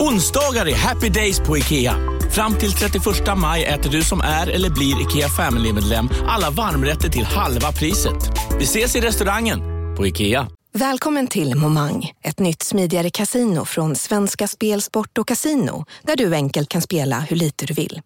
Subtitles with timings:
[0.00, 1.96] Onsdagar är happy days på IKEA.
[2.30, 3.04] Fram till 31
[3.36, 8.16] maj äter du som är eller blir IKEA Family-medlem alla varmrätter till halva priset.
[8.58, 9.60] Vi ses i restaurangen
[9.96, 10.48] på IKEA.
[10.72, 16.34] Välkommen till Momang, ett nytt smidigare kasino från Svenska Spel, Sport och Casino, där du
[16.34, 18.00] enkelt kan spela hur lite du vill.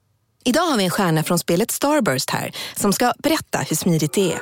[0.45, 4.33] Idag har vi en stjärna från spelet Starburst här, som ska berätta hur smidigt det
[4.33, 4.41] är.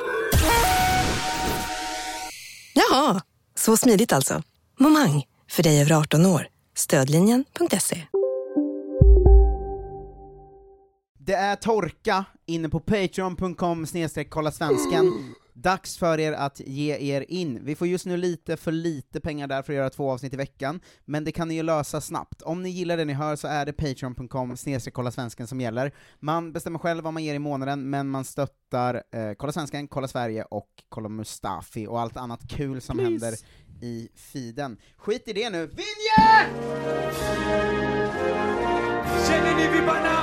[2.73, 3.21] Jaha,
[3.55, 4.41] så smidigt alltså.
[4.79, 6.52] Momang, för dig över 18 år.
[6.75, 8.07] Stödlinjen.se.
[11.17, 13.85] Det är torka inne på patreon.com
[14.29, 15.33] kolla svensken.
[15.53, 17.65] Dags för er att ge er in.
[17.65, 20.37] Vi får just nu lite för lite pengar där för att göra två avsnitt i
[20.37, 22.41] veckan, men det kan ni ju lösa snabbt.
[22.41, 24.55] Om ni gillar det ni hör så är det patreon.com
[24.93, 25.91] kolla svensken som gäller.
[26.19, 30.07] Man bestämmer själv vad man ger i månaden, men man stöttar eh, Kolla Svensken, Kolla
[30.07, 33.33] Sverige och Kolla Mustafi och allt annat kul som händer
[33.83, 34.77] i feeden.
[34.97, 35.67] Skit i det nu.
[35.67, 36.47] Vinje!
[39.27, 40.15] Känner ni vibbarna?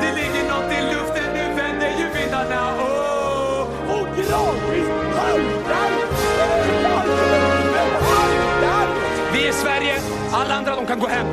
[0.00, 2.76] Det ligger nåt i luften, nu vänder ju vindarna.
[2.78, 2.96] Oh!
[3.90, 4.08] Och
[5.16, 5.86] haltar
[9.32, 10.00] Vi är Sverige,
[10.32, 11.26] alla andra de kan gå hem.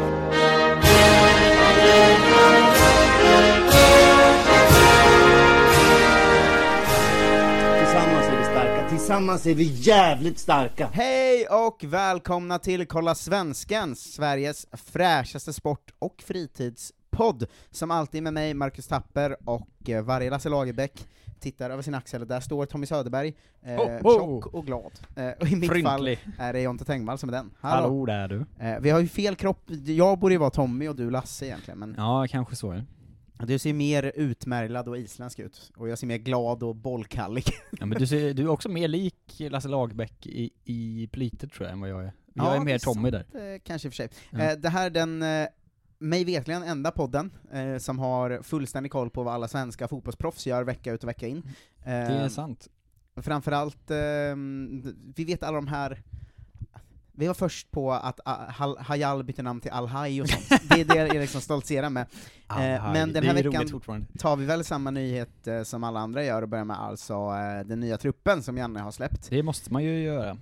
[9.14, 10.90] Tillsammans är vi jävligt starka.
[10.94, 18.54] Hej och välkomna till Kolla Svensken, Sveriges fräschaste sport och fritidspodd, som alltid med mig,
[18.54, 21.08] Marcus Tapper, och eh, varje Lasse Lagerbäck
[21.40, 23.34] tittar över sin axel, där står Tommy Söderberg,
[23.64, 24.18] eh, Ho, ho.
[24.20, 24.92] tjock och glad.
[25.16, 25.84] Eh, och i mitt Fryntlig.
[25.86, 27.52] fall är det Jonte Tengvall som är den.
[27.60, 28.46] Hallå där du.
[28.60, 31.80] Eh, vi har ju fel kropp, jag borde ju vara Tommy och du Lasse egentligen,
[31.80, 32.74] men Ja, kanske så.
[32.74, 32.82] ja.
[33.40, 37.46] Du ser mer utmärglad och isländsk ut, och jag ser mer glad och bollkallig.
[37.80, 41.66] Ja, men du, ser, du är också mer lik Lasse Lagerbäck i, i plytet tror
[41.68, 42.14] jag än vad jag är.
[42.34, 43.24] Jag Ja, är mer Tommy där.
[43.32, 44.10] sant, eh, kanske i och för sig.
[44.42, 45.48] Eh, det här är den, eh,
[46.00, 47.34] mig vetligen enda podden
[47.80, 51.44] som har fullständig koll på vad alla svenska fotbollsproffs gör vecka ut och vecka in.
[51.84, 52.68] Det är sant.
[53.16, 53.92] Framförallt,
[55.16, 56.02] vi vet alla de här
[57.16, 60.62] vi var först på att ah, Hayal bytte namn till Al-Haj och sånt.
[60.70, 62.06] Det är det jag liksom stoltserar med.
[62.50, 66.24] Eh, men den här är veckan tar vi väl samma nyhet eh, som alla andra
[66.24, 69.30] gör och börjar med alltså eh, den nya truppen som Janne har släppt.
[69.30, 70.38] Det måste man ju göra.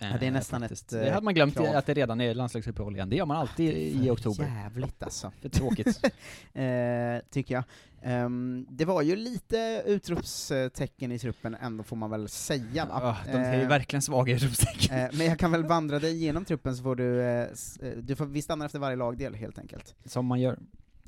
[0.00, 0.84] Ja, det är Eh, nästan faktiskt.
[0.92, 1.76] ett, Det eh, hade man glömt krav.
[1.76, 3.10] att det redan är landslagsuppehåll igen.
[3.10, 4.44] Det gör man alltid i, i oktober.
[4.44, 5.32] Jävligt alltså.
[5.40, 5.86] För tråkigt.
[6.54, 7.64] eh, tycker jag.
[8.02, 13.16] Ehm, det var ju lite utropstecken i truppen ändå, får man väl säga va?
[13.26, 14.98] Ja, de är ju Eh, verkligen svaga utropstecken.
[14.98, 17.48] eh, men jag kan väl vandra dig igenom truppen så får du, eh,
[17.82, 19.94] eh, du får, vi stannar efter varje lagdel helt enkelt.
[20.04, 20.58] Som man gör.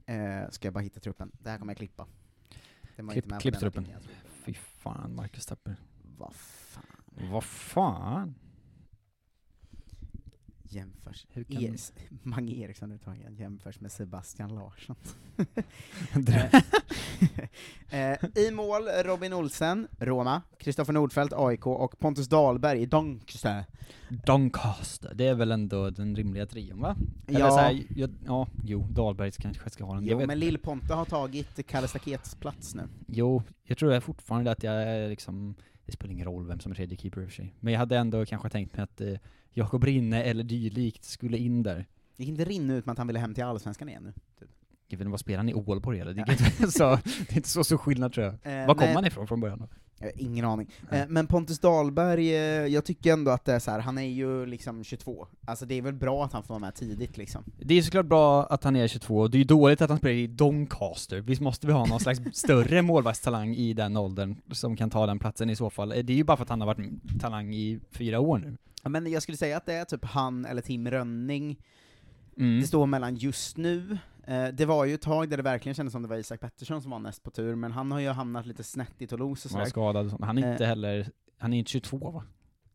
[0.07, 2.07] Eh, ska jag bara hitta truppen, det här kommer jag klippa.
[3.13, 3.87] Klipp, klipp truppen.
[4.45, 5.77] Fy fan, Marcus Tapper.
[6.19, 6.85] Vad fan.
[7.31, 8.35] Vad fan?
[10.73, 11.27] Jämförs.
[11.33, 11.93] Hur kan- Es,
[12.23, 14.97] Mange Eriksson överhuvudtaget jämförs med Sebastian Larsson.
[17.91, 23.65] eh, I mål Robin Olsen, Roma, Kristoffer Nordfeldt, AIK och Pontus Dahlberg Doncaster.
[24.09, 26.97] Doncaster, det är väl ändå den rimliga trion va?
[27.29, 27.57] Eller Ja.
[27.57, 30.05] här, ja, ja, jo, Dahlberg kanske ska ha den.
[30.07, 30.39] Jo, men.
[30.39, 32.83] Lill-Ponte har tagit Kalle Stakets plats nu.
[33.07, 35.55] Jo, jag tror jag fortfarande att jag är liksom,
[35.87, 37.55] det spelar ingen roll vem som är tredje keeper i och för sig.
[37.61, 39.15] Men jag hade ändå kanske tänkt mig att eh,
[39.53, 41.87] Jakob Rinne eller dylikt skulle in där.
[42.17, 44.13] Det gick inte rinna ut med att han ville hem till Allsvenskan igen nu.
[44.39, 44.51] Typ.
[44.89, 46.15] Jag vet inte, vad spelar han i Ålborg eller?
[46.15, 48.61] Det är, inte så, det är inte så stor skillnad tror jag.
[48.63, 48.95] Eh, Var kom nej.
[48.95, 49.69] han ifrån från början då?
[50.17, 50.71] Ingen aning.
[50.91, 54.03] Eh, men Pontus Dahlberg, eh, jag tycker ändå att det är så här, han är
[54.03, 55.27] ju liksom 22.
[55.47, 57.45] Alltså det är väl bra att han får vara med tidigt liksom.
[57.59, 60.15] Det är såklart bra att han är 22, det är ju dåligt att han spelar
[60.15, 61.21] i Doncaster.
[61.21, 65.19] Visst måste vi ha någon slags större målvaktstalang i den åldern som kan ta den
[65.19, 65.89] platsen i så fall.
[65.89, 68.57] Det är ju bara för att han har varit talang i fyra år nu.
[68.83, 71.61] Men jag skulle säga att det är typ han eller Tim Rönning,
[72.37, 72.61] Mm.
[72.61, 73.99] det står mellan just nu.
[74.27, 76.83] Eh, det var ju ett tag där det verkligen kändes som det var Isak Pettersson
[76.83, 79.53] som var näst på tur, men han har ju hamnat lite snett i Toulouse och
[79.53, 79.71] Han var sådär.
[79.71, 80.25] skadad och sånt.
[80.25, 80.69] Han är inte Eh.
[80.69, 82.25] heller, han är inte 22 va?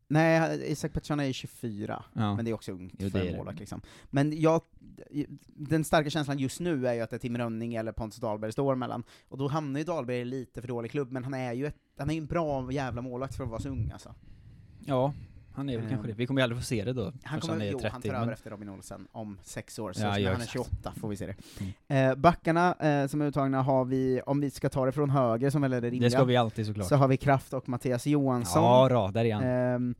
[0.08, 2.34] Nej, Isak Pettersson är ju 24, Ja.
[2.36, 3.80] men det är också ungt Jo, för en målvakt liksom.
[4.10, 4.60] Men jag,
[5.46, 8.52] den starka känslan just nu är ju att det är Tim Rönning eller Pontus Dahlberg
[8.52, 11.52] står mellan, och då hamnar ju Dahlberg i lite för dålig klubb, men han är
[11.52, 14.14] ju ett, han är en bra jävla målvakt för att vara så ung alltså.
[14.84, 15.12] Ja,
[15.56, 16.12] Han är väl Ehm, kanske det.
[16.14, 17.12] Vi kommer ju aldrig få se det då.
[17.22, 19.92] Han kommer, är jo, 30, han tar men- över efter Robin Olsen om sex år,
[19.92, 20.52] så Ja, när han är exakt.
[20.52, 21.34] 28 får vi se det.
[21.88, 22.10] Mm.
[22.10, 25.50] Eh, backarna eh, som är uttagna har vi, om vi ska ta det från höger
[25.50, 26.88] som väl är det rimliga, Det ska vi alltid såklart.
[26.88, 28.62] så har vi Kraft och Mattias Johansson.
[28.62, 29.44] Ja, då, där är han.
[29.44, 29.94] Ehm,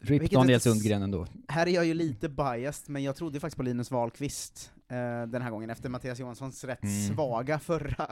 [0.00, 1.26] RIP Daniel Sundgren ändå.
[1.48, 4.96] Här är jag ju lite biased, men jag trodde faktiskt på Linus Wahlqvist eh,
[5.28, 7.14] den här gången, efter Mattias Johanssons rätt Mm.
[7.14, 8.06] svaga förra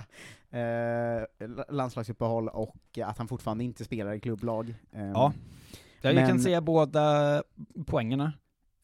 [0.51, 4.75] eh, la- landslagsuppehåll, och att han fortfarande inte spelar i klubblag.
[4.93, 5.33] Ehm, Ja.
[6.03, 7.43] Jag men- kan säga båda
[7.87, 8.33] poängerna.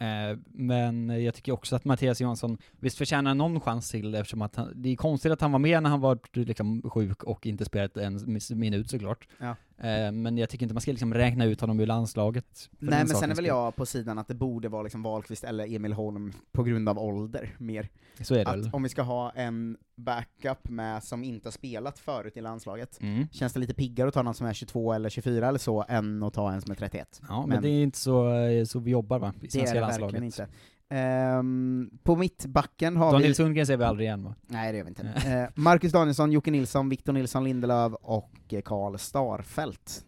[0.00, 4.56] Eh, men jag tycker också att Mattias Johansson visst förtjänar någon chans till eftersom att
[4.56, 7.65] han, det är konstigt att han var med när han var liksom sjuk och inte
[7.65, 9.29] spelat en minut såklart.
[9.38, 9.56] Ja.
[9.80, 12.69] Eh, men jag tycker inte man ska liksom räkna ut honom ur landslaget.
[12.78, 15.75] Nej men sen är väl jag på sidan att det borde vara liksom Wahlqvist eller
[15.75, 17.88] Emil Holm på grund av ålder, mer.
[18.20, 18.70] Så är det att väl.
[18.72, 23.28] om vi ska ha en backup med som inte har spelat förut i landslaget, Mm.
[23.32, 26.22] känns det lite piggare att ta någon som är 22 eller 24 eller så, än
[26.22, 27.20] att ta en som är 31.
[27.28, 29.32] Ja, men, det är inte så, eh, så vi jobbar va?
[29.36, 30.04] I det är svenska det landslaget.
[30.14, 30.48] verkligen inte.
[30.90, 33.35] Ehm, på mittbacken har Daniel vi...
[33.35, 34.35] Sundgren ser vi aldrig igen va?
[34.46, 35.02] Nej det gör vi inte.
[35.06, 40.05] Eh, Marcus Danielsson, Jocke Nilsson, Victor Nilsson Lindelöf och eh, Karl Starfelt.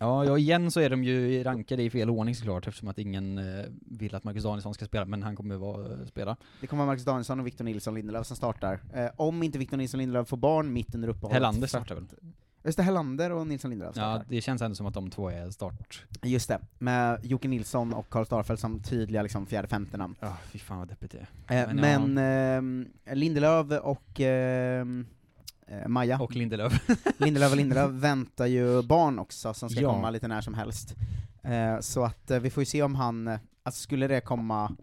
[0.00, 3.38] Ja, ja, igen så är de ju rankade i fel ordning såklart eftersom att ingen
[3.38, 6.36] eh, vill att Marcus Danielsson ska spela, men han kommer vara, spela.
[6.60, 8.80] Det kommer vara Marcus Danielsson och Victor Nilsson Lindelöf som startar.
[8.94, 11.34] Eh, om inte Victor Nilsson Lindelöf får barn mitt under uppehållet.
[11.34, 12.06] Hellander för- startar väl?
[12.62, 13.96] Det, Hellander och Nilsson Lindelöf.
[13.96, 16.04] Ja, det känns ändå som att de två är start.
[16.22, 20.14] Just det, med Jocke Nilsson och Karl Starfelt som tydliga liksom fjärde, femte namn.
[20.20, 21.18] Ja, fy fan vad deppigt det
[21.54, 21.62] är.
[21.62, 25.06] Eh, Men, men ehm, Lindelöf och ehm,
[25.66, 26.88] eh, Maja, Och Lindelöf.
[27.18, 29.92] Lindelöf och Lindelöf väntar ju barn också som ska Ja.
[29.92, 30.94] komma lite när som helst.
[31.42, 34.76] Eh, så att eh, vi får ju se om han, eh, alltså skulle det komma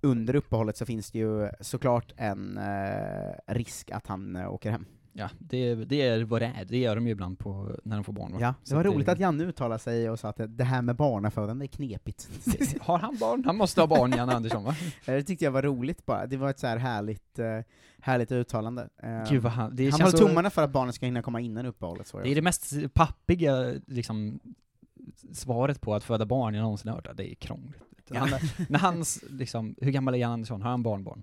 [0.00, 4.84] under uppehållet så finns det ju såklart en eh, risk att han eh, åker hem.
[5.18, 6.64] Ja, det, det är vad det är.
[6.64, 8.32] Det gör de ju ibland på, när de får barn.
[8.32, 8.38] va?
[8.40, 10.82] Ja, det Så var roligt det, att Janne uttalade sig och sa att det- här
[10.82, 12.30] med barnafödande är knepigt.
[12.80, 13.42] Har han barn?
[13.46, 14.74] Han måste ha barn, Jan Andersson va?
[15.06, 17.60] Det tyckte jag var roligt bara, det var ett så här härligt, eh,
[18.00, 18.88] härligt uttalande.
[19.02, 21.40] Eh, Gud vad han, det han håller så, tummarna för att barnen ska hinna komma
[21.40, 22.06] innan uppehållet.
[22.06, 24.40] Så Det är det mest pappiga, liksom,
[25.32, 27.08] svaret på att föda barn jag någonsin hört.
[27.16, 27.82] Det är krångligt.
[28.10, 28.18] Ja.
[28.18, 28.30] Han,
[28.68, 30.62] när hans, liksom, hur gammal är Jan Andersson?
[30.62, 31.22] Har han barnbarn?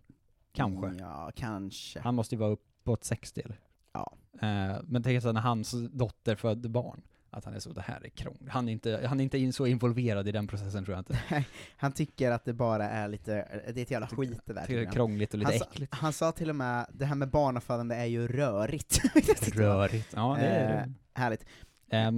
[0.53, 0.93] Kanske.
[0.99, 1.99] Ja, kanske.
[1.99, 3.59] Han måste ju vara uppåt 60 eller?
[3.93, 4.13] Ja.
[4.41, 8.05] Eh, men tänk så när hans dotter födde barn, att han är så, det här
[8.05, 8.49] är krångligt.
[8.49, 11.45] Han är inte, han är inte in, så involverad i den processen tror jag inte.
[11.77, 13.31] Han tycker att det bara är lite,
[13.73, 14.61] det är ett jävla skit det där.
[14.61, 15.93] Tycker det är krångligt och lite han, sa- äckligt.
[15.95, 18.99] han sa till och med, det här med barnafödande är ju rörigt.
[19.55, 20.13] Rörigt.
[20.15, 21.45] Ja, det är Eh, härligt.
[21.89, 22.11] Eh,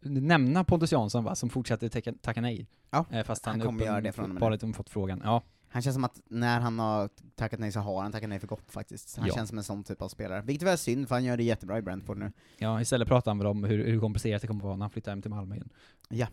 [0.00, 2.66] nämna Pontus Jansson va, som fortsätter tacka, tacka nej.
[2.90, 5.20] Ja, Eh, fast han, han kommer göra det från och med inte fått frågan.
[5.24, 8.38] Ja, Han känns som att när han har tackat nej så har han tackat nej
[8.40, 9.16] för gott faktiskt.
[9.18, 9.34] Han Ja.
[9.34, 10.42] känns som en sån typ av spelare.
[10.42, 12.32] Vilket väl är synd, för han gör det jättebra i Brentford nu.
[12.58, 15.12] ja, istället pratar han väl om hur, hur komplicerat det kommer vara när han flyttar
[15.12, 15.68] hem till Malmö igen.
[16.08, 16.26] Ja.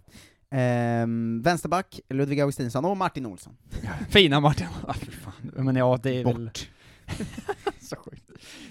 [0.49, 3.57] Ehm, vänsterback, Ludvig Augustinsson och Martin Olsson.
[4.09, 4.67] Fina Martin!
[4.87, 5.65] Ah, fan.
[5.65, 6.45] Men ja, det är väl...
[6.45, 6.69] Bort.
[7.79, 8.23] så sjukt.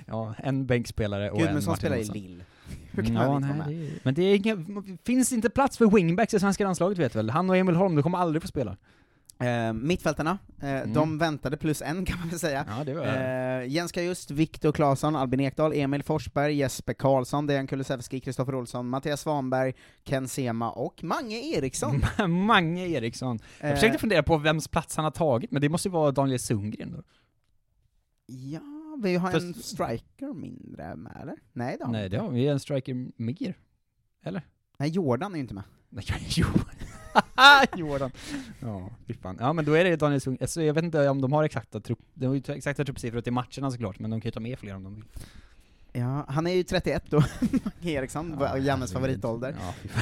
[0.06, 2.16] Ja, en bänkspelare och en Gudmundsson Martin spelar i Olsson.
[2.16, 2.44] Lille.
[2.90, 5.78] Hur kan Mm, ja, inte nej, det är, men det är inga, finns inte plats
[5.78, 7.30] för wingbacks i svenska landslaget vet väl?
[7.30, 8.76] Han och Emil Holm, de kommer aldrig få spela.
[9.38, 12.62] Eh, mittfältarna, eh, de väntade plus en kan man väl säga.
[12.64, 12.78] Mm.
[12.78, 17.66] Ja, det var Eh, Jens Just, Viktor Claesson, Albin Ekdal, Emil Forsberg, Jesper Karlsson, Dejan
[17.66, 22.02] Kulusevski, Kristoffer Olsson, Mattias Svanberg, Ken Sema och Mange Eriksson.
[22.46, 23.38] Mange Eriksson.
[23.60, 26.10] Jag Eh, försökte fundera på vems plats han har tagit, men det måste ju vara
[26.12, 27.02] Daniel Sundgren då.
[28.26, 28.60] Ja,
[29.02, 31.36] vi har en Fast- striker mindre med eller?
[31.52, 33.56] Nej det har vi Nej, det har vi en striker mer.
[34.24, 34.42] Eller?
[34.78, 35.64] Nej, Jordan är ju inte med.
[35.88, 36.46] Nej, jo.
[37.76, 38.10] Jordan.
[38.60, 39.36] Ja, fy fan.
[39.40, 40.42] Ja, men då är det Daniel Sundgren.
[40.44, 43.70] Alltså, jag vet inte om de har exakta trupp, de har exakta truppsiffror till matcherna
[43.70, 45.04] såklart, men de kan ju ta med fler om de vill.
[45.96, 47.22] Ja, han är ju 31 då,
[47.82, 49.56] Eriksson, Ja, Jannes favoritålder.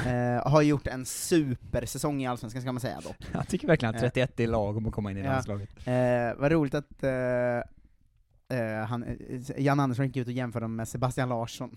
[0.04, 0.10] Ja.
[0.10, 3.16] Eh, har gjort en supersäsong i Allsvenskan ska man säga dock.
[3.32, 4.08] Jag tycker verkligen att Eh.
[4.08, 5.26] 31 är lagom att komma in i Ja.
[5.32, 5.70] landslaget.
[5.86, 7.10] Eh, vad roligt att eh,
[8.52, 9.16] eh, han, eh,
[9.58, 11.76] Jan Andersson gick ut och jämförde dem med Sebastian Larsson.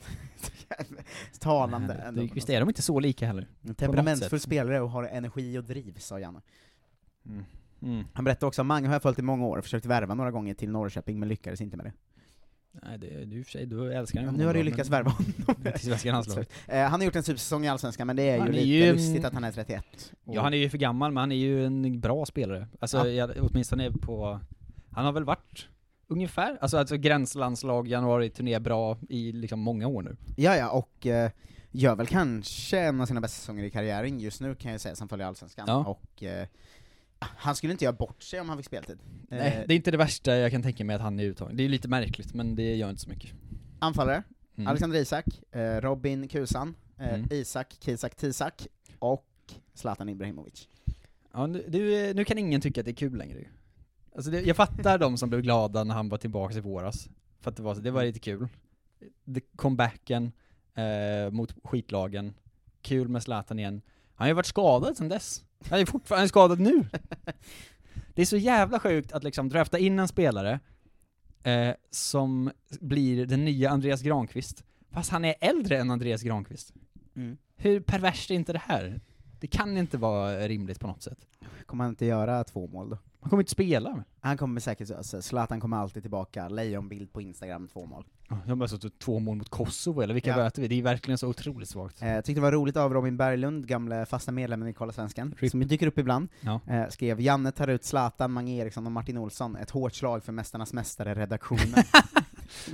[1.40, 3.48] Talande Nej, visst är de inte så lika heller?
[3.62, 6.42] En Temperamentsfull spelare och har energi och driv, sa Janne.
[7.26, 7.44] Mm.
[7.82, 8.04] Mm.
[8.14, 10.70] Han berättade också, Mange har jag följt i många år, försökt värva några gånger till
[10.70, 11.94] Norrköping, men lyckades inte med det.
[12.84, 14.90] Nej, det, du, i och för sig, du älskar ju nu honom har du lyckats
[14.90, 15.34] värva honom.
[15.64, 16.50] Till svenska landslaget.
[16.68, 18.68] Eh, han har gjort en supersäsong i Allsvenskan, men det är Han ju är lite
[18.68, 20.14] ju lustigt att han är 31.
[20.26, 22.68] Och- Ja, han är ju för gammal, men han är ju en bra spelare.
[22.80, 23.08] Alltså, Ja.
[23.08, 24.40] jag, åtminstone på...
[24.92, 25.68] Han har väl varit
[26.08, 30.18] ungefär, alltså, alltså gränslandslag, januari-turné bra i liksom många år nu.
[30.38, 31.32] Ja, ja, och eh,
[31.72, 34.96] gör väl kanske en av sina bästa säsonger i karriären just nu kan jag säga,
[34.96, 35.66] som följer Allsvenskan.
[35.68, 35.86] Ja.
[35.86, 36.48] Och eh,
[37.20, 38.98] han skulle inte göra bort sig om han fick speltid.
[39.32, 41.58] Eh, Nej, det är inte det värsta jag kan tänka mig att han är uttagen.
[41.58, 43.32] Det är lite märkligt, men det gör inte så mycket.
[43.80, 44.24] Anfallare,
[44.58, 44.68] Mm.
[44.68, 47.28] Alexander Isak, eh, Robin Kusan, eh, Mm.
[47.32, 48.68] Isak Kisak Tisak,
[49.00, 49.26] och
[49.74, 50.68] Zlatan Ibrahimovic.
[51.34, 53.46] Ja, nu, nu kan ingen tycka att det är kul längre ju.
[54.16, 57.10] Alltså det, jag fattar de som blev glada när han var tillbaka i våras.
[57.42, 58.48] För att det var, det var lite kul.
[59.24, 60.32] Det, comebacken
[60.76, 62.34] eh, mot skitlagen.
[62.82, 63.82] Kul med Zlatan igen.
[64.14, 65.44] Han har ju varit skadad sedan dess.
[65.70, 66.86] Han är fortfarande skadad nu.
[68.14, 70.60] Det är så jävla sjukt att liksom drafta in en spelare
[71.44, 76.74] eh, som blir den nya Andreas Granqvist, fast han är äldre än Andreas Granqvist.
[77.16, 77.38] Mm.
[77.56, 79.02] Hur perverst är inte det här?
[79.40, 81.28] Det kan inte vara rimligt på något sätt.
[81.66, 82.98] Kommer han inte göra två mål då?
[83.26, 84.04] Han kommer inte spela.
[84.20, 88.06] Han kommer säkert, alltså, Zlatan kommer alltid tillbaka, lejonbild på Instagram, två mål.
[88.48, 90.36] De har suttit två mål mot Kosovo, eller vilka Ja.
[90.38, 90.68] möter vi?
[90.68, 92.02] Det är verkligen så otroligt svagt.
[92.02, 95.36] Eh, Jag tyckte det var roligt av Robin Berglund, gamle fasta medlemmen i Kolla Svensken,
[95.52, 96.60] som ju dyker upp ibland, Ja.
[96.68, 100.32] eh, skrev Janne tar ut Zlatan, Mange Eriksson och Martin Olsson, ett hårt slag för
[100.32, 101.84] Mästarnas Mästare-redaktionen.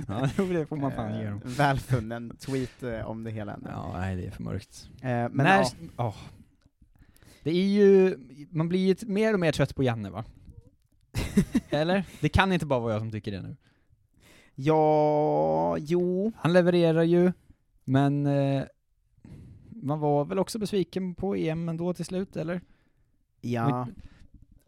[0.08, 1.40] Ja, det får man fan ge dem.
[1.44, 3.58] Eh, Välfunnen tweet eh, om det hela.
[3.64, 4.88] Ja, nej det är för mörkt.
[5.00, 6.16] Eh, men När, ja, åh.
[7.42, 8.18] Det är ju,
[8.50, 10.24] man blir ju mer och mer trött på Janne va?
[11.70, 12.04] Eller?
[12.20, 13.56] Det kan inte bara vara jag som tycker det nu.
[14.54, 17.32] ja, jo, Han levererar ju,
[17.84, 18.62] men eh,
[19.68, 22.60] man var väl också besviken på EM ändå till slut, eller?
[23.40, 23.84] ja.
[23.84, 23.94] Men-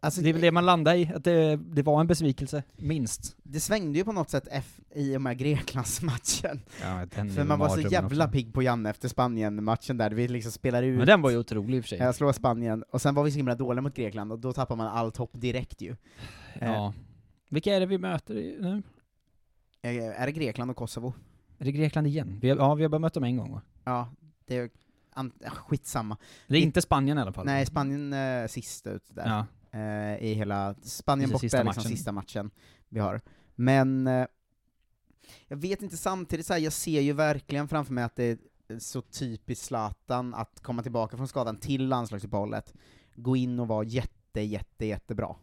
[0.05, 3.35] Alltså, det är väl det man landar i, att det, det var en besvikelse, minst.
[3.43, 6.61] det svängde ju på något sätt F i och med Greklandsmatchen.
[6.81, 10.83] Ja, För man var så jävla pigg på Janne efter Spanien-matchen där, vi liksom spelar
[10.83, 11.99] ut Men den var ju otrolig i och för sig.
[11.99, 14.75] Jag slår Spanien, och sen var vi så himla dåliga mot Grekland, och då tappar
[14.75, 15.95] man allt hopp direkt ju.
[16.61, 16.93] Ja.
[17.49, 18.83] Vilka är det vi möter nu?
[19.81, 21.13] Eh, är det Grekland och Kosovo?
[21.57, 22.39] Är det Grekland igen?
[22.41, 23.61] Vi har, ja, vi har bara mött dem en gång va?
[23.83, 24.09] Ja,
[24.45, 24.69] det är
[25.13, 26.17] an- skitsamma.
[26.47, 27.45] Det är inte Spanien i alla fall.
[27.45, 29.27] Nej, Spanien eh, sist ut där.
[29.27, 29.45] Ja.
[29.75, 31.97] Eh, I hela, Spanien borta sista är liksom matchen.
[31.97, 32.51] sista matchen
[32.89, 33.21] vi har.
[33.55, 34.25] Men, eh,
[35.47, 38.37] jag vet inte samtidigt så här, jag ser ju verkligen framför mig att det är
[38.79, 42.73] så typiskt Zlatan att komma tillbaka från skadan till landslagsuppehållet,
[43.15, 45.35] gå in och vara jätte, jätte, jättebra.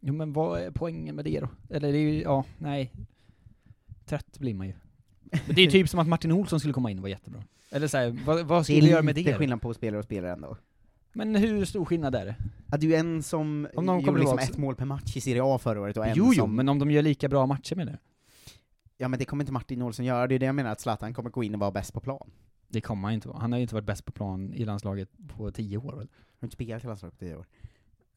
[0.00, 1.48] Jo men vad är poängen med det då?
[1.70, 2.92] Eller det är ju, ja, nej.
[4.04, 4.74] Trött blir man ju.
[5.46, 7.42] Men det är ju typ som att Martin Olsson skulle komma in och vara jättebra.
[7.70, 9.36] Eller såhär, vad, vad Det skulle är du göra med lite det?
[9.38, 10.56] skillnad på spelare och spelare ändå.
[11.12, 12.34] Men hur stor skillnad är det?
[12.70, 15.16] Ja, det är ju en som Om de gjorde kommer liksom ett mål per match
[15.16, 16.56] i Serie A förra året, och en Jo, jo, som...
[16.56, 17.98] men om de gör lika bra matcher med det?
[18.96, 21.14] Ja men det kommer inte Martin Olsson göra, det är det jag menar, att Zlatan
[21.14, 22.30] kommer gå in och vara bäst på plan.
[22.68, 23.38] Det kommer han inte vara.
[23.38, 26.08] Han har ju inte varit bäst på plan i landslaget på tio år väl?
[26.40, 27.46] har inte spelat i landslaget på tio år.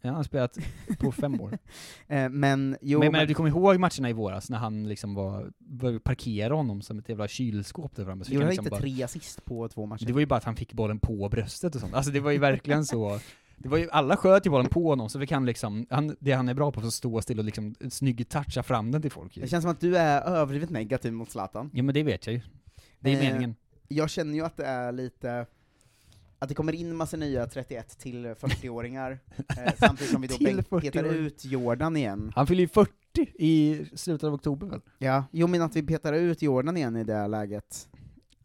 [0.05, 0.57] Ja, han har spelat
[1.00, 1.57] på fem år.
[2.07, 5.51] Eh, men, jo, men, men du kommer ihåg matcherna i våras när han liksom var,
[5.57, 8.24] började parkera honom som ett jävla kylskåp där framme.
[8.24, 10.05] Så gjorde han liksom inte bara, tre assist på två matcher?
[10.05, 11.93] det var ju bara att han fick bollen på bröstet och sånt.
[11.93, 13.19] Alltså det var ju verkligen så,
[13.57, 16.31] det var ju, alla sköt ju bollen på honom, så fick han liksom, han, det
[16.31, 19.36] han är bra på, att stå still och liksom snyggt toucha fram den till folk.
[19.36, 21.69] Det känns som att du är överdrivet negativ mot Zlatan.
[21.74, 22.41] Ja men det vet jag ju.
[23.00, 23.55] Det är Eh, meningen.
[23.88, 25.45] Jag känner ju att det är lite,
[26.43, 29.19] att det kommer in massa nya 31 till 40-åringar,
[29.65, 31.13] eh, samtidigt som vi då Till bänk- petar 40-åringar.
[31.13, 32.31] ut Jordan igen.
[32.35, 32.91] Han fyller ju 40
[33.35, 34.81] i slutet av oktober väl?
[34.97, 37.89] Ja, jo men att vi petar ut Jordan igen i det läget.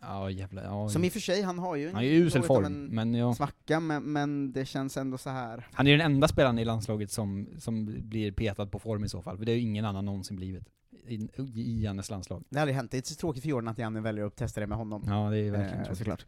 [0.00, 0.88] Ja jävlar, ja.
[0.88, 2.64] Som i och för sig, han har ju han är ju usel något av form,
[2.64, 3.34] en men ja.
[3.34, 5.68] svacka, men, men det känns ändå så här.
[5.72, 9.22] Han är den enda spelaren i landslaget som, som blir petad på form i så
[9.22, 10.64] fall, för det har ju ingen annan någonsin blivit.
[11.06, 11.14] I,
[11.54, 12.44] i Jannes landslag.
[12.48, 14.60] Det har aldrig hänt, det är så tråkigt för Jordan att Janne väljer att testa
[14.60, 15.02] det med honom.
[15.06, 15.98] Ja, det är verkligen Eh, tråkigt.
[15.98, 16.26] såklart.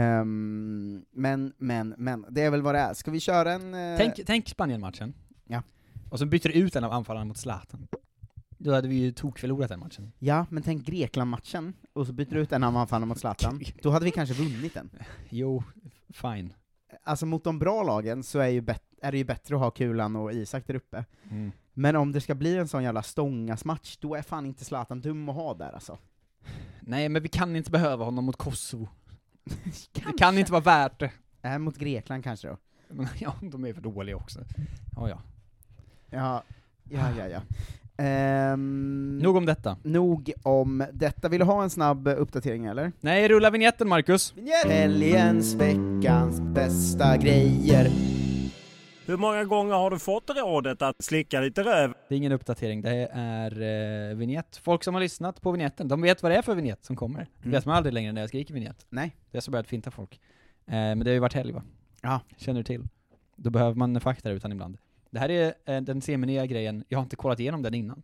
[0.00, 2.94] Ehm, men, men, men, det är väl vad det är.
[2.94, 3.74] Ska vi köra en...
[3.74, 5.14] eh, Tänk, tänk Spanien-matchen.
[5.46, 5.62] Ja.
[6.10, 7.88] Och så byter du ut en av anfallarna mot Zlatan.
[8.58, 10.12] Då hade vi ju tokförlorat den matchen.
[10.18, 13.60] Ja, men tänk Grekland-matchen, och så byter du ut en av anfallarna mot Zlatan.
[13.82, 14.90] Då hade vi kanske vunnit den.
[15.28, 15.62] Jo,
[16.12, 16.52] fine.
[17.02, 18.64] Alltså mot de bra lagen så är, ju
[19.02, 21.04] är det ju bättre att ha Kulan och Isak där uppe.
[21.30, 21.52] Mm.
[21.72, 25.28] Men om det ska bli en sån jävla stångasmatch, då är fan inte Zlatan dum
[25.28, 25.98] att ha där alltså.
[26.80, 28.88] Nej, men vi kan inte behöva honom mot Kosovo.
[29.92, 31.10] Det kan inte vara värt det.
[31.42, 32.56] Äh, mot Grekland kanske då.
[32.88, 34.40] Men, ja, de är för dåliga också.
[34.96, 35.18] Ja, ja.
[36.10, 36.42] Ja,
[36.90, 37.40] ja, ja, ja.
[38.04, 39.76] Ehm, Nog om detta.
[39.82, 41.28] nog om detta.
[41.28, 42.92] Vill du ha en snabb uppdatering eller?
[43.00, 44.34] Nej, rulla vignetten Marcus.
[44.66, 47.90] Helgens, veckans bästa grejer.
[49.10, 51.94] Hur många gånger har du fått rådet att slicka lite röv?
[52.08, 53.60] Det är ingen uppdatering, det är
[54.10, 54.56] eh, vignett.
[54.56, 57.18] Folk som har lyssnat på vignetten, de vet vad det är för vignett som kommer.
[57.20, 57.50] Det Mm.
[57.50, 58.86] vet man aldrig längre när jag skriker vignett.
[58.88, 59.16] Nej.
[59.30, 60.20] Det är så börjat finta folk.
[60.66, 61.62] Eh, men det har ju varit helg va?
[62.02, 62.20] Ja.
[62.36, 62.88] Känner du till?
[63.36, 64.78] Då behöver man fakta utan ibland.
[65.10, 68.02] Det här är eh, den seminiga grejen, jag har inte kollat igenom den innan.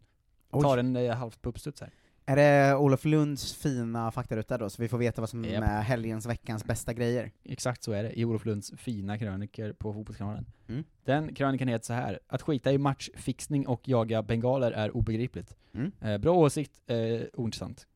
[0.51, 0.63] Jag Oj.
[0.63, 1.91] tar den eh, halvt på uppstuds här.
[2.29, 5.65] Är det Olof Lunds fina faktaruta då, så vi får veta vad som Japp.
[5.65, 7.33] är helgens, veckans bästa grejer?
[7.45, 10.47] Exakt så är det, i Olof Lunds fina krönikor på Fotbollskanalen.
[10.69, 10.85] Mm.
[11.05, 12.19] Den krönikan heter så här.
[12.27, 15.57] att skita i matchfixning och jaga bengaler är obegripligt.
[15.75, 15.93] Mm.
[16.01, 17.87] Eh, bra åsikt, eh, ointressant.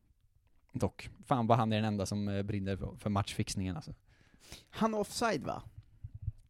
[0.73, 1.09] Dock.
[1.25, 3.93] Fan vad han är den enda som eh, brinner för, för matchfixningen alltså.
[4.69, 5.61] Han offside va?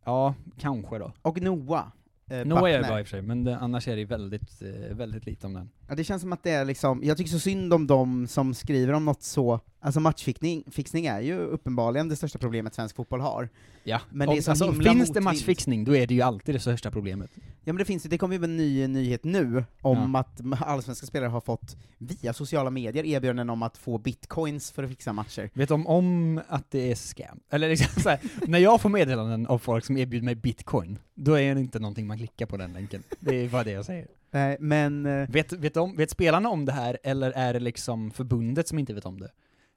[0.04, 1.14] Ja, kanske då.
[1.22, 1.88] Och Noah.
[2.32, 4.62] Eh, Noah är det bra i och för sig, men det, annars är det väldigt,
[4.62, 5.70] eh, väldigt lite om den.
[5.88, 8.54] Ja, det känns som att det är liksom, jag tycker så synd om dem som
[8.54, 13.22] skriver om något så, alltså matchfixning fixning är ju uppenbarligen det största problemet svensk fotboll
[13.22, 13.50] har.
[13.84, 15.24] Ja, Men det är så alltså, himla finns det motvind.
[15.24, 17.32] matchfixning, då är det ju alltid det största problemet.
[17.64, 20.20] Ja men det finns det kommer ju en ny nyhet nu, om Ja.
[20.20, 24.90] att allsvenska spelare har fått, via sociala medier, erbjudanden om att få bitcoins för att
[24.90, 25.50] fixa matcher.
[25.54, 27.40] Vet de om att det är scam?
[27.50, 31.34] Eller liksom så här, när jag får meddelanden av folk som erbjuder mig bitcoin, då
[31.40, 33.04] är det inte någonting man klickar på den länken.
[33.20, 34.08] Det är bara det jag säger.
[34.32, 35.06] Nej, men...
[35.06, 38.80] eh, Vet, vet, de, vet spelarna om det här, eller är det liksom förbundet som
[38.80, 39.32] inte vet om det?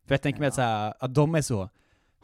[0.06, 1.68] För jag tänker mig att, så här, att de är så,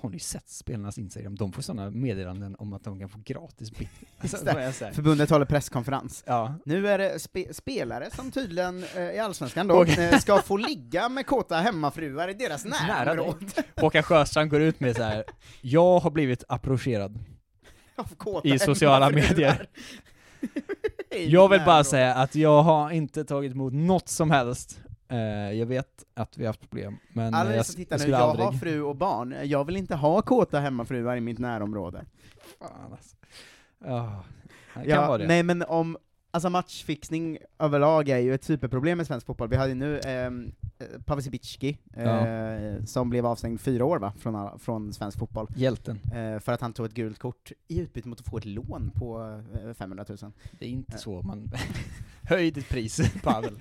[0.01, 1.35] har ni sett spelarnas Instagram?
[1.37, 3.89] De får sådana meddelanden om att de kan få gratis bit.
[4.23, 4.53] Just Så det.
[4.53, 4.93] får jag säga.
[4.93, 6.25] Förbundet håller presskonferens.
[6.27, 6.55] Ja.
[6.65, 11.09] Nu är det spe spelare som tydligen eh, i Allsvenskan då, eh, ska få ligga
[11.09, 13.47] med kåta hemmafruar i deras närområde.
[13.77, 15.25] Håkan Sjöstrand går ut med så här.
[15.61, 17.19] jag har blivit approcherad
[18.45, 19.67] i sociala medier.
[21.11, 24.81] Jag vill bara säga att jag har inte tagit emot något som helst.
[25.11, 27.97] Eh, jag vet att vi har haft problem, men Alla eh, jag, som jag tittar
[27.97, 28.47] nu, skulle jag aldrig...
[28.47, 32.05] har fru och barn, jag vill inte ha kåta hemmafruar i mitt närområde.
[32.59, 33.17] Fan alltså.
[33.85, 34.25] Ja,
[34.75, 35.27] det kan Ja, vara det.
[35.27, 35.97] nej men om,
[36.31, 39.49] alltså matchfixning överlag är ju ett superproblem med svensk fotboll.
[39.49, 44.13] Vi hade ju nu ehm, eh, Pavel Cibicki, eh, som blev avstängd fyra år va,
[44.19, 45.47] från, från svensk fotboll.
[45.57, 46.01] Hjälten.
[46.15, 48.91] Eh, för att han tog ett gult kort i utbyte mot att få ett lån
[48.95, 50.19] på eh, 500 000.
[50.59, 51.51] Det är inte så man...
[52.25, 53.59] Höj ditt pris, Pavel.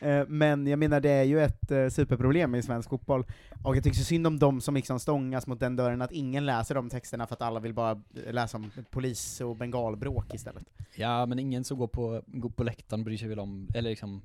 [0.00, 3.24] Eh, men jag menar, det är ju ett eh, superproblem i svensk fotboll,
[3.62, 6.46] och jag tycker så synd om de som liksom stångas mot den dörren, att ingen
[6.46, 7.90] läser de texterna för att alla vill bara
[8.26, 10.64] eh, läsa om polis och bengalbråk istället.
[10.96, 14.22] Ja, men ingen som går på, går på läktaren bryr sig väl om, eller liksom...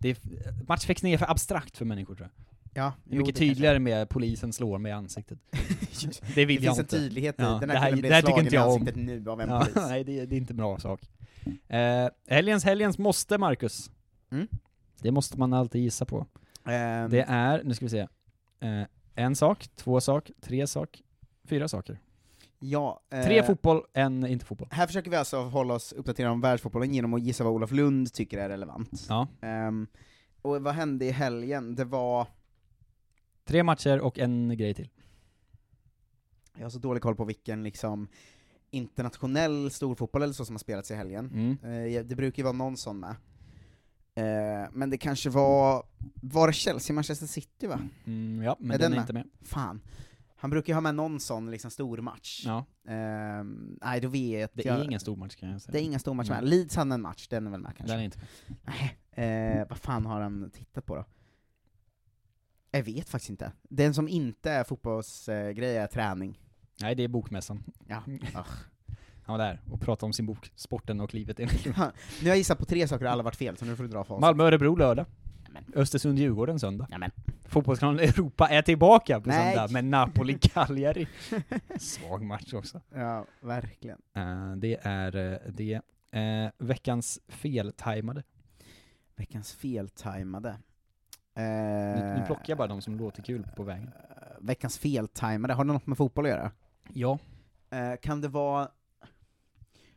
[0.00, 0.16] Det är,
[0.68, 2.44] matchfixning är för abstrakt för människor tror jag.
[2.84, 5.38] Ja, Det är jo, mycket det kanske- tydligare med polisen slår mig i ansiktet.
[6.34, 6.96] det vill det jag finns inte.
[6.96, 8.66] en tydlighet i, Ja, den det här här, killen det blev här slagen i jag
[8.68, 8.72] om.
[8.80, 9.74] ansiktet nu av en ja, polis.
[9.88, 11.00] Nej, det, det är inte en bra sak.
[11.68, 13.90] Eh, helgens, helgens måste, Marcus.
[14.30, 14.48] Mm.
[15.02, 16.26] Det måste man alltid gissa på.
[16.64, 18.06] Ehm, Det är, nu ska vi se,
[18.60, 18.82] eh,
[19.14, 21.02] en sak, två sak, tre sak,
[21.44, 21.98] fyra saker.
[22.58, 24.68] ja, eh, Tre fotboll, en inte fotboll.
[24.70, 28.12] Här försöker vi alltså hålla oss uppdaterade om världsfotbollen genom att gissa vad Olof Lund
[28.12, 29.06] tycker är relevant.
[29.08, 29.28] Ja.
[29.40, 29.86] Ehm,
[30.42, 31.74] och vad hände i helgen?
[31.74, 32.26] Det var...
[33.44, 34.88] Tre matcher och en grej till.
[36.56, 38.08] Jag har så dålig koll på vilken liksom
[38.70, 41.30] internationell storfotboll eller så som har spelats i helgen.
[41.62, 41.96] Mm.
[41.96, 43.14] Eh, det brukar ju vara någon sån med.
[44.14, 45.86] Eh, men det kanske var...
[46.22, 47.80] Var det Chelsea-Manchester City va?
[48.06, 49.02] Mm, ja, men Är den den är med?
[49.02, 49.26] inte med.
[49.48, 49.80] Fan.
[50.36, 52.42] Han brukar ju ha med någon sån liksom stor match.
[52.46, 52.64] Ja.
[52.88, 54.78] Ehm, nej, då vet Det jag...
[54.80, 55.72] är ingen stor match kan jag säga.
[55.72, 56.44] Det är inga stormatcher med.
[56.48, 57.92] Leeds hade en match, den är väl med kanske?
[57.94, 58.56] Den är inte med.
[58.64, 59.58] Nej.
[59.58, 61.04] Eh, vad fan har han tittat på då?
[62.70, 63.52] Jag vet faktiskt inte.
[63.62, 66.40] Den som inte är fotbollsgrej är träning.
[66.80, 67.64] Nej, det är bokmässan.
[67.86, 68.02] Ja.
[68.06, 68.48] Ugh.
[69.22, 72.58] Han var där och pratade om sin bok, Sporten och livet nu har jag gissat
[72.58, 74.20] på tre saker och alla varit fel, så nu får du dra facit.
[74.20, 75.06] Malmö-Örebro lördag.
[75.48, 75.64] Nämen.
[75.74, 76.86] Östersund-Djurgården söndag.
[76.90, 77.10] Nämen.
[77.44, 79.54] Fotbollskanalen Europa är tillbaka på Nej.
[79.54, 81.06] söndag med Napoli-Cagliari.
[81.78, 82.80] Svag match också.
[82.94, 83.98] Ja, verkligen.
[84.14, 85.80] Eh, det är eh, det.
[86.10, 88.22] Eh, veckans feltajmade.
[89.16, 90.56] Veckans feltajmade.
[91.36, 93.90] Nu, Eh, nu plockar jag bara de som låter kul på vägen.
[94.40, 96.50] Veckans feltajmade, har det något med fotboll att göra?
[96.92, 97.18] Ja.
[97.70, 98.68] Eh, kan det vara...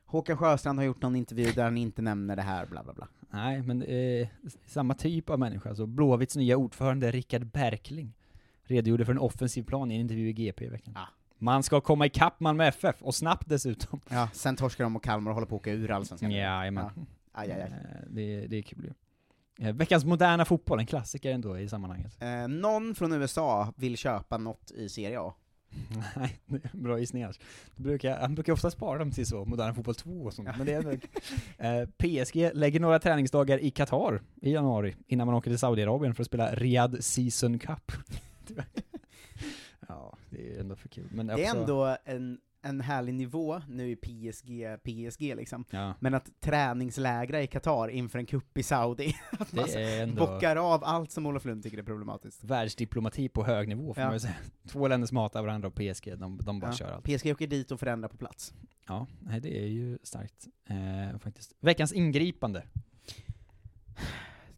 [0.05, 3.07] Håkan Sjöstrand har gjort någon intervju där han inte nämner det här, bla bla bla.
[3.29, 4.29] Nej, men är
[4.65, 5.69] samma typ av människa.
[5.69, 8.13] Alltså Blåvitts nya ordförande Rickard Berkling
[8.63, 10.93] redogjorde för en offensiv plan i en intervju i GP i veckan.
[10.97, 11.07] Ah.
[11.37, 14.01] Man ska komma ikapp Malmö FF, och snabbt dessutom.
[14.09, 16.31] Ja, sen torskar de och Kalmar och håller på att åka ur allsvenskan.
[16.31, 16.89] Jajamän.
[16.95, 17.03] Ja.
[17.31, 17.67] Aj, aj, aj.
[17.71, 18.93] Eh, Det, det är kul ju.
[19.67, 22.21] Eh, Veckans moderna fotboll, en klassiker ändå i sammanhanget.
[22.21, 25.33] Eh, någon från USA vill köpa något i Serie A.
[26.15, 27.39] Nej, det är bra gissning annars.
[27.75, 30.49] Då brukar, jag- han brukar ofta spara dem till så, Moderna Fotboll 2 och sånt,
[30.57, 31.05] men det är nog-
[31.57, 36.23] eh, PSG lägger några träningsdagar i Qatar i januari, innan man åker till Saudiarabien för
[36.23, 37.91] att spela Riyadh Season Cup.
[39.87, 41.07] ja, det är ändå för kul.
[41.11, 45.65] Men Det är också, ändå en, en härlig nivå nu i PSG, PSG liksom.
[45.69, 45.93] Ja.
[45.99, 50.25] Men att träningslägra i Qatar inför en kupp i Saudi, att man Det är ändå-
[50.27, 52.43] bockar av allt som Olof Lund tycker är problematiskt.
[52.43, 54.07] Världsdiplomati på hög nivå får Ja.
[54.07, 54.35] man ju säga.
[54.69, 57.05] Två länder som hatar varandra och PSG, de, de bara Ja, kör allt.
[57.05, 58.53] PSG åker dit och förändrar på plats.
[58.87, 61.53] Ja, nej det är ju starkt eh, faktiskt.
[61.59, 62.63] Veckans ingripande.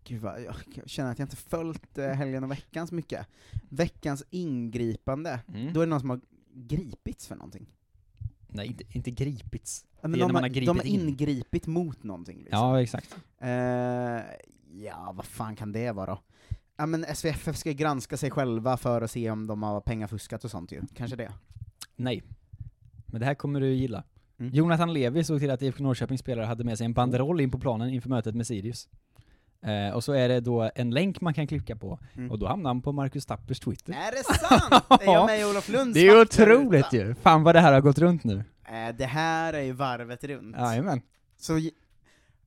[0.04, 3.28] Gud vad, jag känner att jag inte följt eh, helgen och veckan så mycket.
[3.70, 5.74] Veckans ingripande, Mm.
[5.74, 6.22] då är det någon som har
[6.54, 7.70] gripits för någonting.
[8.54, 9.86] Nej, inte, inte gripits.
[10.02, 11.10] Ja, men det är de, när man har har, gripit de har in.
[11.10, 12.60] ingripit mot någonting liksom.
[12.60, 13.16] Ja, exakt.
[13.40, 13.50] Eh,
[14.84, 16.20] ja, vad fan kan det vara då?
[16.78, 20.52] Ja men SVFF ska granska sig själva för att se om de har pengafuskat och
[20.52, 21.32] sånt ju, kanske det.
[21.96, 22.24] Nej.
[23.06, 24.04] Men det här kommer du gilla.
[24.40, 24.54] Mm.
[24.54, 27.60] Jonathan Levi såg till att IFK Norrköpings spelare hade med sig en banderoll in på
[27.60, 28.90] planen inför mötet med Sirius.
[29.64, 32.32] Eh, och så är det då en länk man kan klicka på, Mm.
[32.32, 33.94] och då hamnar han på Marcus Tappers Twitter.
[33.94, 34.84] Är det sant?
[35.02, 37.16] är jag med i Olof Lunds Det är otroligt ju!
[37.16, 38.44] Fan vad det här har gått runt nu.
[38.66, 40.56] Eh, Det här är ju varvet runt.
[40.58, 41.02] Jajamän.
[41.38, 41.72] Så gi-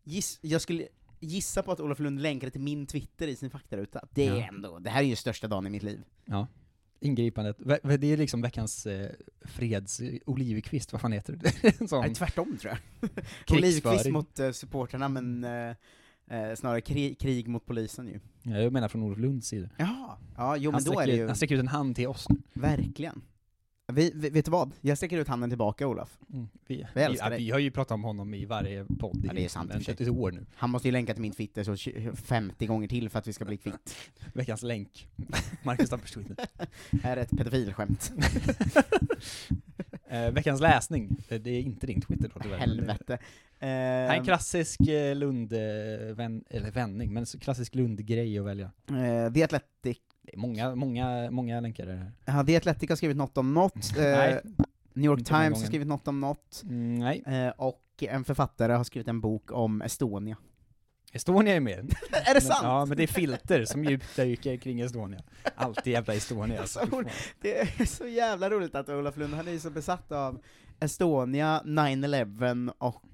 [0.05, 0.89] giss, jag skulle
[1.21, 4.01] gissa på att Olof Lund länkade till min Twitter i sin faktaruta.
[4.11, 4.47] Det är Ja.
[4.49, 6.01] ändå, det här är ju största dagen i mitt liv.
[6.25, 6.47] Ja.
[7.01, 7.57] Ingripandet.
[7.99, 9.11] Det är liksom veckans eh,
[9.45, 10.01] freds...
[10.27, 11.89] Olivkvist, vad fan heter det?
[11.89, 13.11] Sån Nej, tvärtom tror jag.
[13.57, 15.75] Olivkvist mot uh, supporterna, men eh,
[16.31, 18.21] eh, snarare krig, krig mot polisen ju.
[18.43, 19.69] Ja, jag menar från Olof Lunds sida.
[19.77, 21.27] Jaha, ja, jo han, men då är det ju...
[21.27, 22.37] han sträcker ut en hand till oss nu.
[22.53, 23.23] Verkligen.
[23.93, 24.73] Vi, vi, vet du vad?
[24.81, 26.19] Jag sträcker ut handen tillbaka Olof.
[26.33, 27.39] Mm, vi, Vi älskar ja, dig.
[27.39, 30.09] vi har ju pratat om honom i varje podd Ja, det är sant i ett
[30.09, 30.47] år nu.
[30.55, 33.33] Han måste ju länka till min Twitter så 20 50 gånger till för att vi
[33.33, 33.97] ska bli kvitt.
[34.35, 35.09] Veckans länk.
[35.63, 36.37] Marcus Tappers Twitter.
[37.03, 38.13] Här är ett pedofilskämt.
[40.09, 41.17] Eh, veckans läsning.
[41.29, 42.59] Det är inte din Twitter då tyvärr.
[42.59, 43.19] Helvete.
[43.61, 45.59] Är en Eh, klassisk eh, Lund, eh,
[46.15, 48.71] vän, eller vändning, men så klassisk Lund-grej att välja.
[48.91, 52.13] eh, The Athletic, Det är många, många, många länkar där.
[52.25, 54.37] ja, The Athletic har skrivit något om något, eh,
[54.95, 57.23] New York inte här Times har skrivit något om något, Mm, nej.
[57.27, 60.37] eh, och en författare har skrivit en bok om Estonia.
[61.13, 61.79] Estonia är med.
[62.13, 62.61] är det Men- sant?
[62.63, 65.23] Ja, men det är filter som djupdyker kring Estonia.
[65.55, 66.61] Alltid jävla Estonia.
[66.61, 66.81] Alltså.
[66.91, 67.03] Så-
[67.41, 70.41] Det är så jävla roligt att Olof Lund, han är ju så besatt av
[70.81, 73.11] Estonia, 9-11 och eh,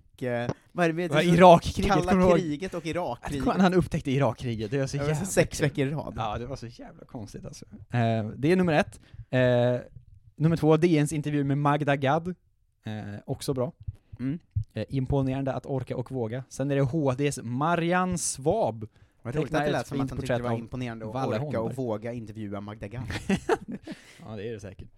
[0.73, 3.49] vad är det, du, Irakkriget, Kalla kriget och Irakkriget.
[3.49, 5.69] Att han upptäckte Irakkriget, det var så Det jävla sex kul.
[5.69, 6.15] veckor i rad.
[6.17, 7.65] Ja, det var så jävla konstigt alltså.
[7.91, 9.01] Eh, det är nummer ett.
[9.31, 9.81] Eh,
[10.37, 12.29] nummer två, DNs intervju med Magda Gad.
[12.85, 12.93] Eh,
[13.27, 13.73] också bra.
[14.19, 14.39] Mm.
[14.75, 16.45] Eh, imponerande att orka och våga.
[16.49, 18.89] Sen är det HDs Marianne Svab.
[19.23, 21.75] Vad roligt att det lät som att han tyckte det var imponerande att orka och
[21.77, 23.03] våga intervjua Magda Gad.
[24.27, 24.89] Ja, det är det säkert.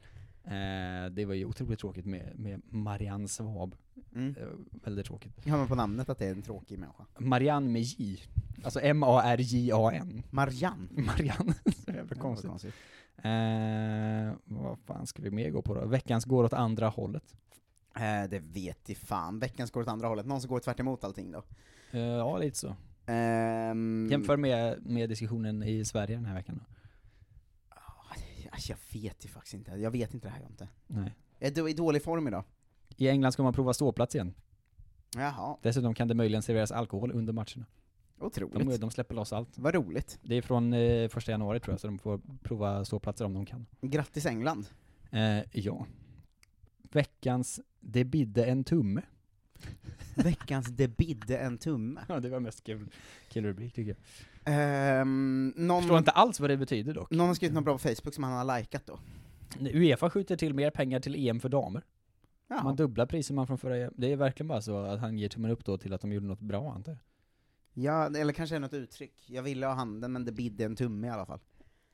[0.44, 3.76] Eh, det var ju otroligt tråkigt med, med Marianne Svab.
[4.14, 4.35] Mm.
[4.40, 4.46] Eh,
[4.85, 5.46] väldigt tråkigt.
[5.46, 7.04] Hör man på namnet att det är en tråkig människa.
[7.18, 8.18] Marianne med J.
[8.64, 10.22] Alltså M-A-R-J-A-N.
[10.30, 10.88] Marianne.
[11.02, 11.54] Marianne.
[11.87, 12.50] Ja, vad konstigt.
[12.50, 12.74] konstigt.
[13.16, 15.87] Eh, vad fan ska vi mer gå på då?
[15.87, 17.35] Veckans går åt andra hållet.
[17.96, 19.38] Eh, det vet i fan.
[19.38, 20.26] Veckans går åt andra hållet.
[20.26, 21.42] Någon som går tvärt emot allting då?
[21.90, 22.76] Eh, ja, lite så.
[23.07, 26.74] Ehm, Jämför med, med diskussionen i Sverige den här veckan då.
[28.54, 29.70] Alltså, jag vet ju faktiskt inte.
[29.70, 30.68] Jag vet inte det här jag inte.
[30.86, 31.14] Nej.
[31.38, 32.44] Är då- i dålig form idag.
[32.96, 34.34] I England ska man prova ståplats igen.
[35.16, 37.66] Jaha, Dessutom kan det möjligen serveras alkohol under matcherna.
[38.18, 38.68] otroligt.
[38.68, 39.58] De, de släpper loss allt.
[39.58, 40.18] Vad roligt.
[40.22, 43.46] Det är från eh, första januari tror jag, så de får prova ståplatser om de
[43.46, 43.66] kan.
[43.80, 44.66] Grattis England.
[45.10, 45.86] Eh, ja.
[46.92, 49.02] Veckans Det bidde en tumme.
[50.14, 52.04] Veckans Det bidde en tumme.
[52.08, 52.88] Ja, det var mest kul,
[53.28, 53.98] kul rubrik tycker jag.
[54.44, 57.11] Ehm, någon, Förstår inte alls vad det betyder dock.
[57.11, 58.98] någon har skrivit något bra på Facebook som han har likat då.
[59.61, 61.85] Uefa skjuter till mer pengar till EM för damer.
[62.48, 62.62] Jaha.
[62.62, 63.92] Man dubblar priser man från förra EM.
[63.96, 66.26] Det är verkligen bara så att han ger tummen upp då till att de gjorde
[66.26, 67.00] något bra antar jag.
[67.85, 69.24] Ja, eller kanske är något uttryck.
[69.30, 71.40] Jag ville ha handen men det bidde en tumme i alla fall.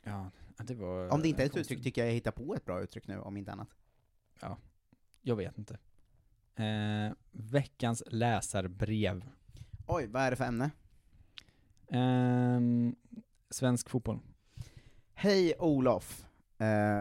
[0.04, 1.08] Ja, det var...
[1.12, 1.72] Om det inte är ett konstigt.
[1.72, 3.68] uttryck tycker jag jag hittar på ett bra uttryck nu, om inte annat.
[5.22, 5.78] Jag vet inte.
[6.54, 9.24] Eh, veckans läsarbrev.
[9.86, 10.70] Oj, vad är det för ämne?
[11.90, 12.94] Ehm,
[13.50, 14.18] svensk fotboll.
[15.14, 16.26] Hej Olof.
[16.58, 17.00] Eh,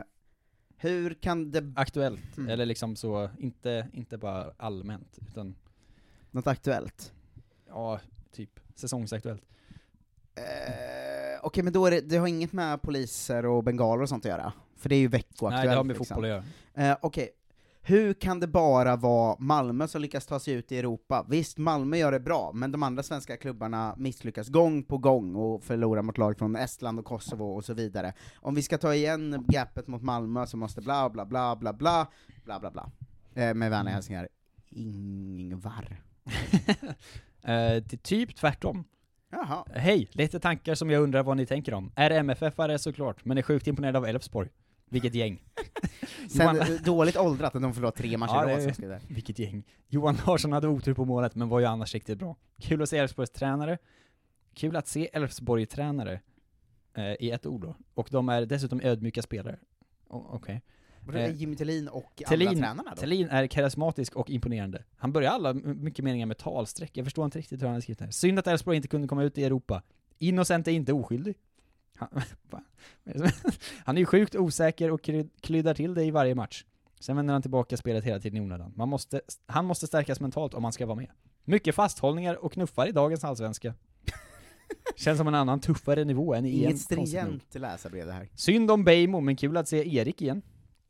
[0.77, 1.73] hur kan det...
[1.75, 2.49] Aktuellt, Mm.
[2.49, 5.55] eller liksom så, inte, inte bara allmänt, utan
[6.31, 7.13] Något aktuellt?
[7.67, 7.99] ja,
[8.31, 9.43] typ säsongsaktuellt.
[10.35, 14.25] Eh, Okej, men då är det, det har inget med poliser och bengaler och sånt
[14.25, 14.53] att göra?
[14.75, 16.05] För det är ju veckoaktuellt Nej, det har med liksom.
[16.05, 16.43] fotboll att
[16.75, 16.91] göra.
[16.91, 17.29] Eh, Okej,
[17.81, 21.25] hur kan det bara vara Malmö som lyckas ta sig ut i Europa?
[21.29, 25.63] Visst, Malmö gör det bra, men de andra svenska klubbarna misslyckas gång på gång och
[25.63, 28.13] förlorar mot lag från Estland och Kosovo och så vidare.
[28.35, 32.07] Om vi ska ta igen gapet mot Malmö så måste bla bla bla bla bla,
[32.45, 32.91] bla bla bla.
[33.33, 34.27] Eh, med vänliga hälsningar,
[34.69, 36.01] Ingvar.
[36.25, 36.85] eh,
[37.41, 38.83] det är typ tvärtom.
[39.31, 39.65] Jaha.
[39.75, 41.91] Hej, lite tankar som jag undrar vad ni tänker om.
[41.95, 44.49] Är MFF-are såklart, men är sjukt imponerad av Elfsborg.
[44.89, 45.43] Vilket gäng.
[46.29, 49.01] Sen Johan- eh, dåligt åldrat att de förlorar tre matcher Ja, det rad.
[49.07, 49.63] Vilket gäng.
[49.87, 52.35] Johan Larsson hade otur på målet, men var ju annars riktigt bra.
[52.61, 53.77] Kul att se Elfsborgs tränare.
[54.53, 56.19] Kul att se Elfsborg tränare
[56.93, 57.75] eh, i ett ord då.
[57.93, 59.59] Och de är dessutom ödmjuka spelare.
[60.07, 60.61] O- Okej.
[61.05, 62.95] Var det Eh, Jimmy Tillin och alla Thelin, tränarna då?
[62.95, 64.83] Thelin är karismatisk och imponerande.
[64.97, 66.97] Han börjar alla mycket meningar med talsträck.
[66.97, 68.11] Jag förstår inte riktigt hur han har skrivit det här.
[68.11, 69.81] Synd att Elfsborg inte kunde komma ut i Europa.
[70.17, 71.35] Innocent är inte oskyldig.
[73.05, 73.31] Han, är
[73.85, 75.09] han ju sjukt osäker och
[75.41, 76.65] kryddar till det i varje match.
[76.99, 78.73] Sen vänder han tillbaka spelet hela tiden i onödan.
[78.75, 81.09] Man måste, han måste stärkas mentalt om han ska vara med.
[81.43, 83.73] Mycket fasthållningar och knuffar i dagens allsvenska.
[84.95, 86.55] Känns som en annan tuffare nivå än i EM.
[86.55, 88.29] Inget stringent läsarbrev det här.
[88.35, 90.41] Synd om Bejmo, men kul att se Erik igen.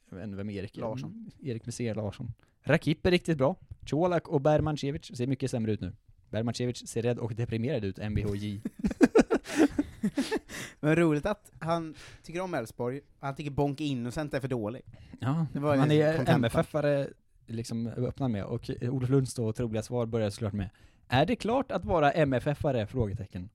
[0.10, 0.82] Jag vet inte vem Erik är.
[0.82, 1.32] Larsson.
[1.43, 2.34] Erik Messier Larsson.
[2.63, 3.56] Rakip är riktigt bra.
[3.89, 5.95] Colak och Bermancevic ser mycket sämre ut nu.
[6.30, 8.62] Bermancevic ser rädd och deprimerad ut, MBHJ.
[10.79, 14.81] Men roligt att han tycker om Elfsborg, han tycker Bonk Innocent är för dålig.
[15.19, 16.25] Ja, Det var han ju är.
[16.25, 17.13] MFF-are
[17.47, 20.69] liksom öppnar med, och Olof Lunds då troliga svar börjar såklart med
[21.07, 22.85] Är det klart att vara MFF-are?
[22.85, 23.49] Frågetecken.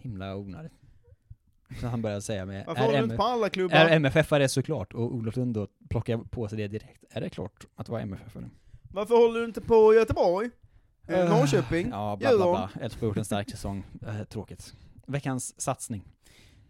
[0.00, 0.72] Himla onödigt.
[1.80, 3.76] Så han börjar säga med Varför inte på alla klubbar?
[3.76, 4.94] Är MFF-are såklart?
[4.94, 7.04] Och Olof Lund då plockar på sig det direkt.
[7.10, 8.50] Är det klart att vara MFF-are?
[8.92, 10.50] Varför håller du inte på Göteborg?
[11.06, 11.88] Eh, Norrköping?
[11.90, 12.70] Ja, bla bla bla.
[12.82, 13.84] Elfsborg har gjort en stark säsong.
[14.06, 14.74] Eh, tråkigt.
[15.08, 16.04] Veckans satsning.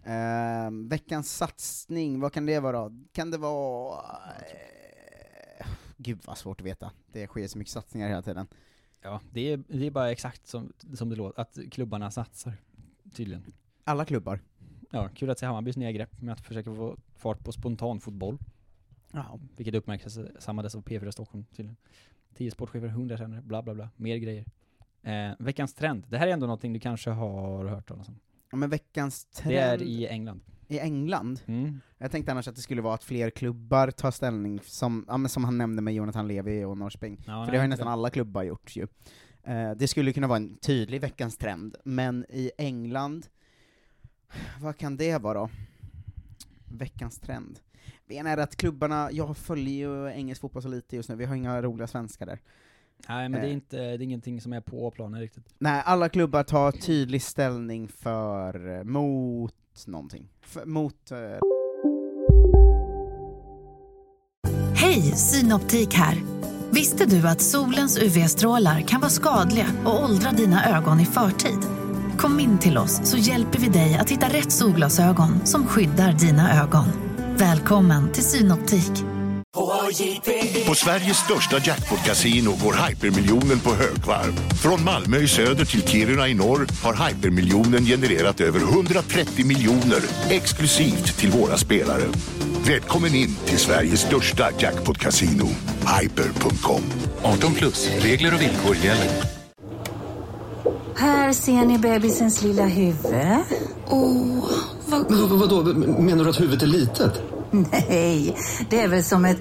[0.04, 2.92] Ehm, veckans satsning, vad kan det vara?
[3.12, 4.02] Kan det vara...
[5.58, 6.92] Eh, gud vad svårt att veta.
[7.12, 8.46] Det sker så mycket satsningar hela tiden.
[9.02, 12.52] Ja, det är, det är bara exakt som, som det låter, att klubbarna satsar.
[13.12, 13.52] Tydligen.
[13.84, 14.40] Alla klubbar.
[14.90, 18.38] Ja, kul att se Hammarbys nya grepp med att försöka få fart på spontanfotboll.
[19.12, 19.38] Ja.
[19.56, 21.76] Vilket uppmärksammades av P4 Stockholm tydligen.
[22.34, 23.90] 10 sportchefer, 100 tränare, bla bla bla.
[23.96, 24.44] Mer grejer.
[25.02, 26.04] Eh, veckans trend.
[26.08, 28.18] Det här är ändå någonting du kanske har hört talas om.
[28.50, 29.50] Ja, men veckans trend...
[29.52, 30.40] Det är i England.
[30.68, 31.40] I England?
[31.46, 31.80] Mm.
[31.98, 35.28] Jag tänkte annars att det skulle vara att fler klubbar tar ställning, som, ja, men
[35.28, 37.16] som han nämnde med Jonathan Levi och Norrköping.
[37.18, 37.92] Ja, För nej, det har ju nästan det.
[37.92, 38.86] alla klubbar gjort ju.
[39.44, 43.26] Eh, det skulle kunna vara en tydlig veckans trend, men i England,
[44.60, 45.50] vad kan det vara då?
[46.72, 47.60] Veckans trend?
[48.06, 51.24] Det ena är att klubbarna, jag följer ju engelsk fotboll så lite just nu, vi
[51.24, 52.38] har inga roliga svenskar där.
[53.08, 53.54] Nej men det är Eh.
[53.54, 55.54] inte, det är ingenting som är på planen riktigt.
[55.58, 59.54] Nej, alla klubbar tar tydlig ställning för, eh, mot
[59.86, 60.28] någonting.
[60.42, 61.10] För, mot...
[61.10, 61.18] Eh,
[64.74, 66.22] Hej, Synoptik här.
[66.70, 71.58] Visste du att solens UV-strålar kan vara skadliga och åldra dina ögon i förtid?
[72.18, 76.62] Kom in till oss så hjälper vi dig att hitta rätt solglasögon som skyddar dina
[76.62, 76.84] ögon.
[77.36, 78.92] Välkommen till Synoptik.
[80.66, 84.32] På Sveriges största jackpot-kasino går hypermiljonen på högvarv.
[84.62, 91.18] Från Malmö i söder till Kiruna i norr har hypermiljonen genererat över 130 miljoner exklusivt
[91.18, 92.02] till våra spelare.
[92.66, 95.48] Välkommen in till Sveriges största jackpot-kasino,
[96.00, 96.82] hyper.com.
[97.22, 99.22] 18 plus, regler och villkor gäller.
[100.96, 103.14] Här ser ni bebisens lilla huvud.
[103.86, 104.50] Åh,
[104.86, 105.10] vad...
[105.10, 105.62] Men vadå,
[105.98, 107.37] menar du att huvudet är litet?
[107.72, 108.36] Nej,
[108.70, 109.40] det är väl som ett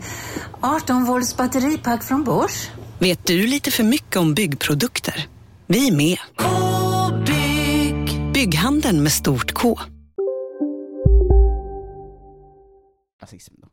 [0.62, 2.72] 18 volts batteripack från Bosch.
[3.00, 5.28] Vet du lite för mycket om byggprodukter?
[5.68, 6.18] Vi är med.
[6.38, 8.34] -bygg.
[8.34, 9.78] Bygghandeln med stort K.
[13.28, 13.68] rasism då.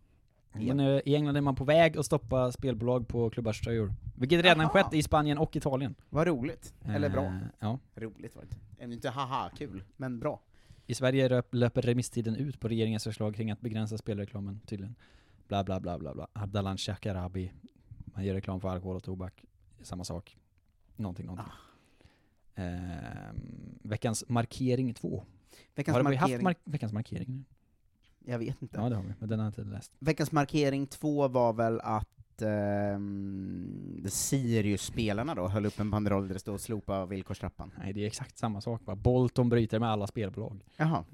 [0.52, 3.94] Men eh, i England är man på väg att stoppa spelbolag på klubbars tröjor.
[4.16, 4.68] Vilket redan Jaha.
[4.68, 5.94] skett i Spanien och Italien.
[6.10, 6.74] Vad roligt.
[6.84, 7.24] Eller bra.
[7.24, 7.78] Eh, ja.
[7.94, 8.82] Roligt var det inte.
[8.82, 10.40] Eller inte haha, kul, men bra.
[10.86, 14.94] I Sverige löper remisstiden ut på regeringens förslag kring att begränsa spelreklamen tydligen.
[15.48, 16.26] Bla bla bla bla bla.
[16.32, 17.52] Ardalan Shekarabi.
[18.04, 19.44] Man gör reklam för alkohol och tobak.
[19.82, 20.36] Samma sak.
[20.96, 21.52] Någonting, någonting.
[22.54, 25.24] Ehm, veckans markering 2.
[25.74, 26.44] Veckans har vi haft markering.
[26.44, 27.44] mark- veckans markering nu?
[28.32, 28.76] Jag vet inte.
[28.80, 29.92] Ja det har vi, men den har jag inte läst.
[29.98, 32.08] Veckans markering två var väl att
[32.42, 37.70] ehm, Sirius-spelarna då höll upp en banderoll där det stod 'slopa villkorstrappan'.
[37.78, 38.94] Nej det är exakt samma sak va.
[38.94, 40.64] Bolton bryter med alla spelbolag.
[40.76, 41.04] Jaha.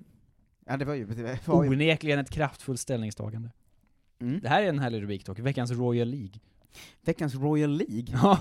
[0.66, 1.06] Ja det var ju...
[1.06, 3.50] Det var ju Onekligen ett kraftfullt ställningstagande.
[4.20, 4.40] Mm.
[4.40, 5.38] Det här är en härlig rubrik dock.
[5.38, 6.40] Veckans Royal League.
[7.02, 8.38] Veckans Royal League?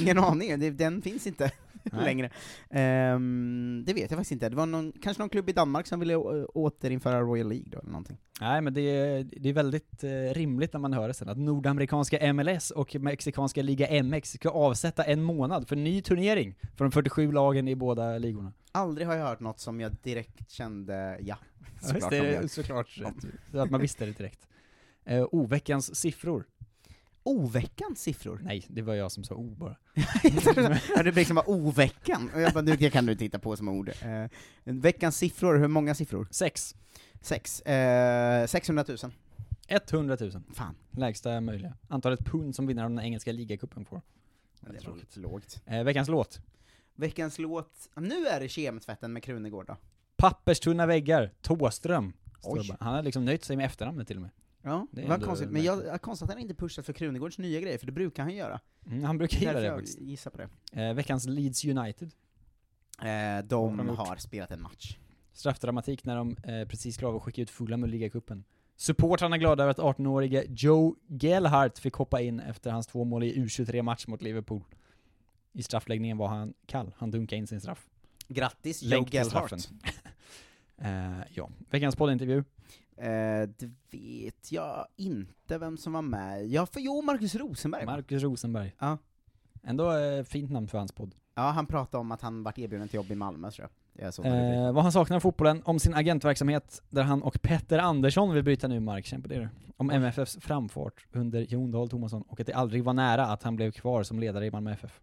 [0.00, 1.52] Ingen aning, den finns inte.
[2.04, 2.30] längre.
[2.70, 4.48] Ehm, det vet jag faktiskt inte.
[4.48, 7.90] Det var någon, kanske någon klubb i Danmark som ville återinföra Royal League då, eller
[7.90, 8.18] någonting.
[8.40, 11.38] Nej men det är, det är väldigt eh, rimligt när man hör det sen, att
[11.38, 16.90] nordamerikanska MLS och mexikanska Liga MX ska avsätta en månad för ny turnering för de
[16.90, 18.52] 47 lagen i båda ligorna.
[18.72, 21.36] Aldrig har jag hört något som jag direkt kände ja.
[21.82, 22.46] Ja, såklart det de är gör.
[22.46, 22.98] såklart.
[23.52, 24.48] Så att man visste det direkt.
[25.04, 26.44] Eh, oh, veckans siffror.
[27.28, 28.40] Oveckans siffror?
[28.44, 29.76] Nej, det var jag som sa O bara.
[29.94, 33.56] ja, det blir liksom bara oveckan, och jag bara, nu det kan du titta på
[33.56, 33.88] som ord.
[33.88, 34.30] Eh,
[34.64, 36.28] veckans siffror, hur många siffror?
[36.30, 36.74] Sex.
[37.20, 37.60] Sex.
[37.60, 39.12] Eh, 600 000.
[39.68, 40.30] 100 000.
[40.54, 40.74] Fan.
[40.90, 41.74] Lägsta möjliga.
[41.88, 44.02] Antalet pund som vinner av den engelska ligacupen får.
[44.60, 45.62] Det var lite lågt.
[45.66, 46.40] Eh, veckans låt.
[46.94, 49.76] Veckans låt, nu är det Kemtvätten med Krunegård då.
[50.16, 52.12] Papperstunna väggar, Tåström.
[52.80, 54.30] Han har liksom nöjt sig med efternamnet till och med.
[54.68, 57.60] Ja, Det var konstigt, men jag, jag konstigt att han inte pushat för Krunegårds nya
[57.60, 58.60] grejer, för det brukar han göra.
[58.86, 60.00] Mm, han brukar Därför det jag faktiskt.
[60.00, 60.48] gissar på det.
[60.82, 62.10] Eh, veckans Leeds United.
[63.02, 64.96] Eh, de de har spelat en match.
[65.32, 68.44] Straffdramatik när de eh, precis klarade att skicka ut Fulham ur ligacupen.
[68.76, 73.22] Supportrarna är glada över att 18-årige Joe Gelhardt fick hoppa in efter hans två mål
[73.22, 74.62] i U23-match mot Liverpool.
[75.52, 77.86] I straffläggningen var han kall, han dunkade in sin straff.
[78.28, 79.30] Grattis Joe Gelhardt.
[79.60, 79.78] straffen.
[80.78, 81.50] eh, ja.
[81.70, 82.44] Veckans poddintervju.
[83.00, 86.46] Eh, det vet jag inte vem som var med.
[86.46, 87.86] Ja, för jo, Marcus Rosenberg.
[87.86, 87.92] va?
[87.92, 88.74] Marcus Rosenberg.
[88.78, 88.98] Ja.
[89.62, 91.14] Ändå eh, fint namn för hans podd.
[91.34, 94.06] Ja, han pratade om att han vart erbjuden till jobb i Malmö, tror jag.
[94.06, 94.26] jag såg.
[94.26, 98.44] Eh, vad han saknar av fotbollen, om sin agentverksamhet, där han och Petter Andersson vill
[98.44, 99.48] bryta ny mark, känn på det du.
[99.76, 103.56] Om MFFs framfart under Jon Dahl Tomasson, och att det aldrig var nära att han
[103.56, 105.00] blev kvar som ledare i Malmö FF.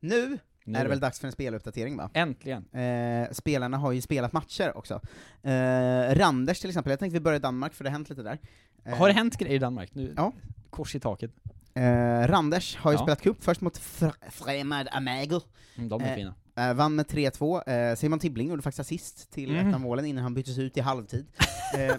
[0.00, 0.38] Nu,
[0.72, 0.78] Nu.
[0.78, 2.10] är det väl dags för en speluppdatering va?
[2.14, 2.64] Äntligen!
[2.72, 5.00] Eh, spelarna har ju spelat matcher också.
[5.42, 8.22] Eh, Randers till exempel, jag tänkte vi börjar i Danmark för det har hänt lite
[8.22, 8.38] där.
[8.84, 9.94] Eh, Har det hänt grejer i Danmark?
[9.94, 10.32] Nu, Ja.
[10.70, 11.30] Kors i taket.
[11.74, 11.82] Eh,
[12.28, 13.02] Randers har ju Ja.
[13.02, 15.42] spelat cup, först mot Fr- Fremad Amager.
[15.76, 16.34] Mm, de är Eh, fina.
[16.58, 19.68] Eh, vann med 3-2, eh, Simon Tibbling gjorde faktiskt assist till Mm.
[19.68, 21.26] ett av målen innan han byttes ut i halvtid.
[21.78, 21.96] Eh,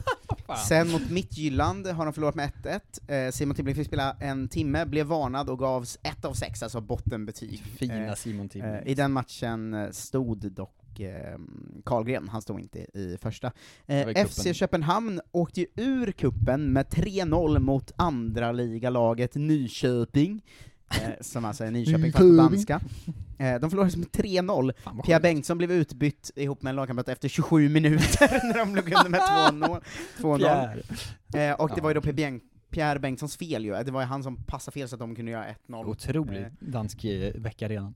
[0.67, 4.85] sen mot Midtjylland har de förlorat med 1-1, eh, Simon Tibbling fick spela en timme,
[4.85, 7.59] blev varnad och gavs 1 av 6, alltså bottenbetyg.
[7.77, 8.73] Fina Eh, Simon Tibbling.
[8.73, 11.37] eh, I den matchen stod dock eh,
[11.85, 13.51] Karlgren, han stod inte i första.
[14.27, 14.53] FC.
[14.53, 20.41] Köpenhamn åkte ju ur kuppen med 3-0 mot andra ligalaget Nyköping,
[21.21, 22.82] som alltså är Nyköping fast på danska.
[23.38, 24.73] Eh, de förlorade med 3-0,
[25.06, 29.10] Pierre Bengtsson blev utbytt ihop med en lagkamrat efter 27 minuter när de låg under
[29.10, 29.82] med 2-0.
[30.17, 30.38] 2-0.
[30.38, 31.49] Pierre.
[31.49, 31.84] Eh, och det Ja.
[31.84, 34.73] var ju då Pierre, Beng- Pierre Bengtssons fel ju, det var ju han som passade
[34.73, 35.86] fel så att de kunde göra 1-0.
[35.89, 37.93] Otrolig Eh, dansk eh, vecka redan.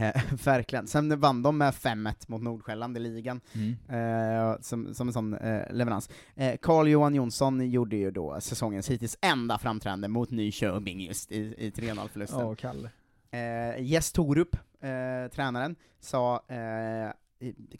[0.00, 0.86] Eh, verkligen.
[0.86, 3.76] Sen vann de med 5-1 mot Nordsjälland i ligan, Mm.
[3.88, 6.10] eh, som, som en sån eh, leverans.
[6.34, 11.70] Eh, Carl-Johan Jonsson gjorde ju då säsongens hittills enda framträdande mot Nyköping just i, i
[11.70, 12.40] 3-0-förlusten.
[12.40, 12.90] Ja, Kalle.
[13.30, 17.10] Eh, Jess Torup, eh, tränaren, sa eh,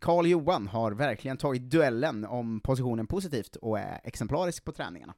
[0.00, 5.14] Carl Johan har verkligen tagit duellen om positionen positivt och är exemplarisk på träningarna.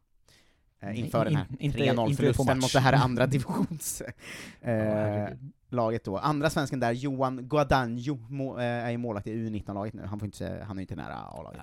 [0.83, 2.62] Eh, inför den här in- inte på 3-0-förlusten match.
[2.62, 4.03] mot det här andra divisions
[4.62, 5.29] eh,
[6.05, 6.18] då.
[6.18, 10.64] Andra svensken där, Johan Guadagno, eh, är ju målvakt i U19-laget nu, han, får inte,
[10.66, 11.61] han är inte nära A-laget.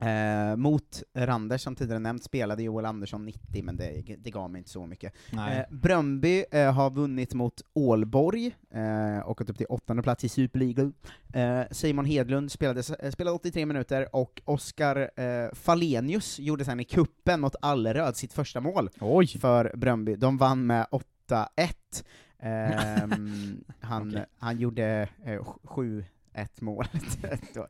[0.00, 4.58] Eh, mot Randers, som tidigare nämnt, spelade Joel Andersson 90, men det, det gav mig
[4.58, 5.12] inte så mycket.
[5.32, 10.28] Eh, Bröndby eh, har vunnit mot Ålborg, eh, och gått upp till åttonde plats i
[10.28, 10.92] Superliga.
[11.34, 16.84] Eh, Simon Hedlund spelade, eh, spelade 83 minuter, och Oskar eh, Falenius gjorde sen i
[16.84, 19.26] kuppen mot Alleröd sitt första mål Oj.
[19.26, 20.16] för Bröndby.
[20.16, 20.86] De vann med
[21.28, 21.46] 8-1.
[22.42, 24.26] Ehm, han, Okej.
[24.38, 26.04] han gjorde eh, 7
[26.34, 27.18] ett målet.
[27.54, 27.60] då.
[27.60, 27.68] Eh,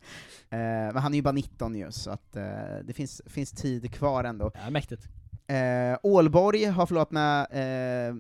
[0.51, 2.45] men han är ju bara 19 ju, så att eh,
[2.85, 4.53] det finns, finns tid kvar ändå.
[4.55, 5.09] Ja, mäktigt.
[5.51, 8.15] Eh, Ålborg har förlorat med, eh,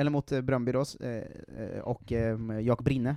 [0.00, 1.10] eller mot eh, Bröndby då, eh,
[1.64, 3.16] eh, och eh, Jakob Brinne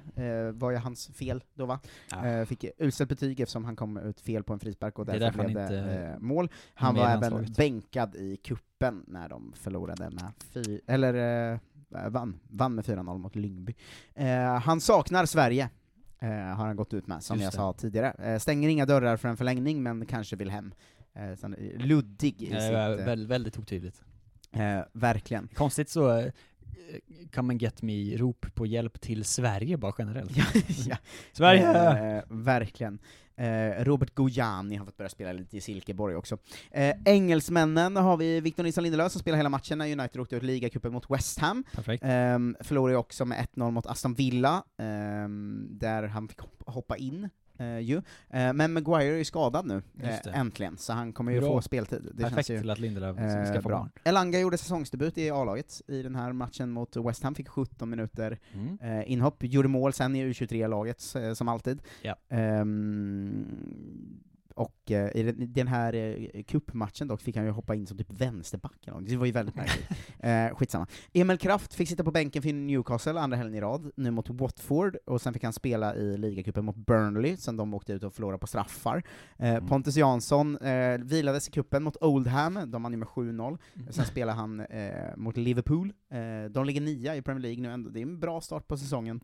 [0.54, 1.80] var ju hans fel då va?
[2.12, 2.46] Ja.
[2.46, 5.56] Fick uselt betyg eftersom han kom ut fel på en frispark och därför, därför blev
[5.56, 6.50] det mål.
[6.74, 7.58] Han var även landslaget.
[7.58, 11.60] bänkad i kuppen när de förlorade med fy, eller
[12.10, 13.76] vann, vann med 4-0 mot Lyngby.
[14.62, 15.70] Han saknar Sverige,
[16.22, 17.56] eh, har han gått ut med, som Just jag det.
[17.56, 18.12] sa tidigare.
[18.34, 20.74] Eh, stänger inga dörrar för en förlängning, men kanske vill hem.
[21.16, 22.72] Eh, sen, luddig i Eh, sitt...
[23.00, 24.02] eh, väl, väldigt otydligt.
[24.52, 25.48] Eh, verkligen.
[25.48, 26.32] Konstigt så, eh,
[27.34, 30.32] come and get me-rop på hjälp till Sverige bara generellt.
[30.88, 30.98] ja.
[31.34, 32.18] Sverige!
[32.18, 33.00] Eh, verkligen.
[33.40, 36.38] Eh, Robert Gojani har fått börja spela lite i Silkeborg också.
[36.72, 40.44] Eh, engelsmännen har vi Victor Nilsson Lindelöf som spelar hela matchen när United åkte ut
[40.44, 41.64] ligacupen mot West Ham.
[41.76, 42.04] Perfekt.
[42.04, 42.10] Eh,
[42.60, 47.30] förlorade också med 1-0 mot Aston Villa, ehm, där han fick hop- hoppa in.
[47.60, 47.98] Eh, ju.
[48.30, 51.50] Eh, men Maguire är ju skadad nu, eh, äntligen, så han kommer ju Bra.
[51.50, 52.02] få speltid.
[52.14, 53.90] Det Perfekt känns ju, till att Lindelöf eh, ska få bra.
[54.04, 58.40] Elanga gjorde säsongsdebut i A-laget i den här matchen mot West Ham, fick 17 minuter
[58.54, 58.78] Mm.
[58.82, 61.82] eh, inhopp, gjorde mål sen i U23-laget, eh, som alltid.
[62.02, 62.16] Ja.
[62.30, 64.20] Ehm,
[64.60, 68.14] och eh, i den, här eh, cupmatchen dock fick han ju hoppa in som typ
[68.22, 69.90] vänsterback eller det var ju väldigt märkligt.
[70.20, 70.88] eh, skitsamma.
[71.14, 74.98] Emil Kraft fick sitta på bänken för Newcastle andra helgen i rad, nu mot Watford,
[75.06, 78.40] och sen fick han spela i ligacupen mot Burnley, sen de åkte ut och förlorade
[78.40, 79.04] på straffar.
[79.38, 79.68] Eh, Mm.
[79.68, 83.92] Pontus Jansson eh, vilades i kuppen mot Oldham, de vann ju med 7-0, Mm.
[83.92, 87.90] sen spelade han eh, mot Liverpool, eh, de ligger nia i Premier League nu ändå,
[87.90, 89.20] det är en bra start på säsongen.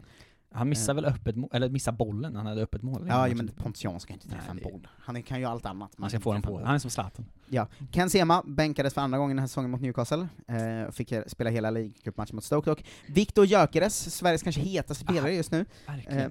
[0.56, 3.06] Han missade väl öppet mål, eller missade bollen, han hade öppet mål.
[3.08, 4.88] Ja, men Jansson ska inte träffa en boll.
[5.00, 5.98] Han kan ju allt annat.
[5.98, 7.26] Man ska få den på, han är som Zlatan.
[7.50, 7.68] Ja.
[7.91, 11.70] Ken Sema bänkades för andra gången den här säsongen mot Newcastle, eh, fick spela hela
[11.70, 12.86] League Cup-matchen mot Stoke dock.
[13.08, 15.65] Viktor Gyökeres, Sveriges kanske hetaste spelare just nu.
[16.08, 16.27] Eh,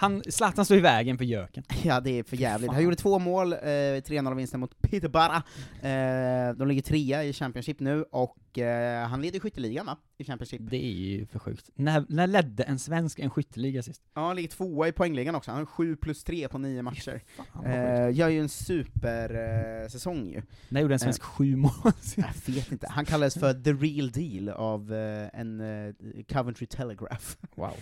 [0.00, 1.64] Han, Zlatan står i vägen för göken.
[1.84, 2.66] Ja, det är för jävligt.
[2.66, 2.74] Fan.
[2.74, 5.42] Han gjorde två mål, eh, 3-0-vinsten mot Peterborough.
[5.82, 9.96] Eh, de ligger trea i Championship nu, och eh, han leder skytteligan va?
[10.18, 10.60] I Championship.
[10.70, 11.70] Det är ju för sjukt.
[11.74, 14.02] När, när ledde en svensk en skytteliga sist?
[14.14, 17.22] Ja, han ligger tvåa i poängligan också, han har 7 plus 3 på 9 matcher.
[17.64, 20.42] Eh, gör ju en supersäsong eh, ju.
[20.68, 21.70] När gjorde en svensk Eh, sju mål?
[22.16, 25.94] Jag vet inte, han kallades för the real deal av eh, en eh,
[26.32, 27.36] Coventry Telegraph.
[27.54, 27.74] Wow.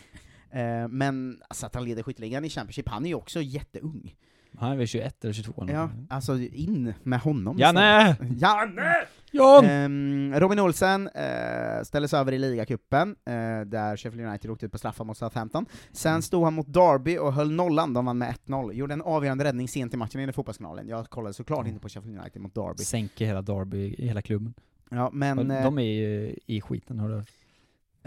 [0.56, 4.14] Eh, men alltså att han leder skytteligan i Championship, han är ju också jätteung.
[4.58, 8.10] Han är väl 21 eller 22 eller Ja, alltså in med honom Janne!
[8.10, 8.40] istället.
[8.40, 8.94] Janne!
[9.30, 9.64] John!
[9.64, 13.32] Ehm, Robin Olsen eh, ställdes över i ligacupen, eh,
[13.66, 15.66] där Sheffield United åkte ut på straffar mot Southampton.
[15.92, 18.72] Sen stod han mot Derby och höll nollan, de vann med 1-0.
[18.72, 20.88] Gjorde en avgörande räddning sent i matchen i Fotbollskanalen.
[20.88, 22.84] Jag kollade såklart inte på Sheffield United mot Derby.
[22.84, 24.54] Sänker hela Derby, hela klubben.
[24.90, 25.50] Ja, men...
[25.50, 27.30] Eh, de är ju i skiten, har du hört?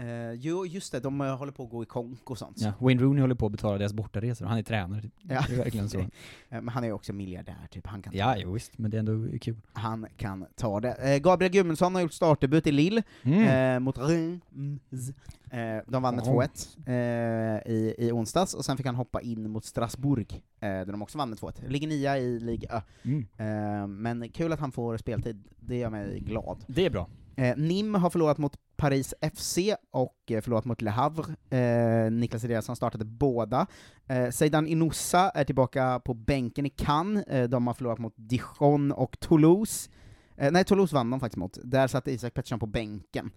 [0.00, 2.56] Eh, jo, just det, de eh, håller på att gå i konk och sånt.
[2.60, 5.02] Ja, Wayne Rooney håller på att betala deras bortaresor, han är tränare.
[5.02, 5.12] typ.
[5.22, 5.44] Ja.
[5.48, 5.98] Det är verkligen så.
[6.52, 7.86] Eh, men han är också miljardär, typ.
[7.86, 9.56] Han kan Ja, jo, visst, men det är ändå kul.
[9.72, 10.92] Han kan ta det.
[11.14, 13.82] Eh, Gabriel Gudmundsson har gjort startdebut i Lille, Mm.
[13.82, 14.42] mot Reims.
[15.86, 16.32] De vann med Ja.
[16.32, 21.02] 2-1 eh, i, i onsdags, och sen fick han hoppa in mot Strasbourg, där de
[21.02, 21.68] också vann med 2-1.
[21.68, 22.80] Ligger nia i Ligue Ö.
[23.38, 24.02] Mm.
[24.02, 26.64] Men kul att han får speltid, det gör mig glad.
[26.66, 27.08] Det är bra.
[27.56, 29.58] Nim har förlorat mot Paris FC
[29.90, 31.34] och eh, förlorat mot Le Havre.
[31.58, 33.66] Eh, Niklas Eliasson startade båda.
[34.06, 37.26] Eh, Inoussa är tillbaka på bänken i Cannes.
[37.26, 39.90] Eh, de har förlorat mot Dijon och Toulouse.
[40.36, 41.58] Eh, nej, Toulouse vann de faktiskt mot.
[41.64, 43.30] Där satt Isak Pettersson på bänken.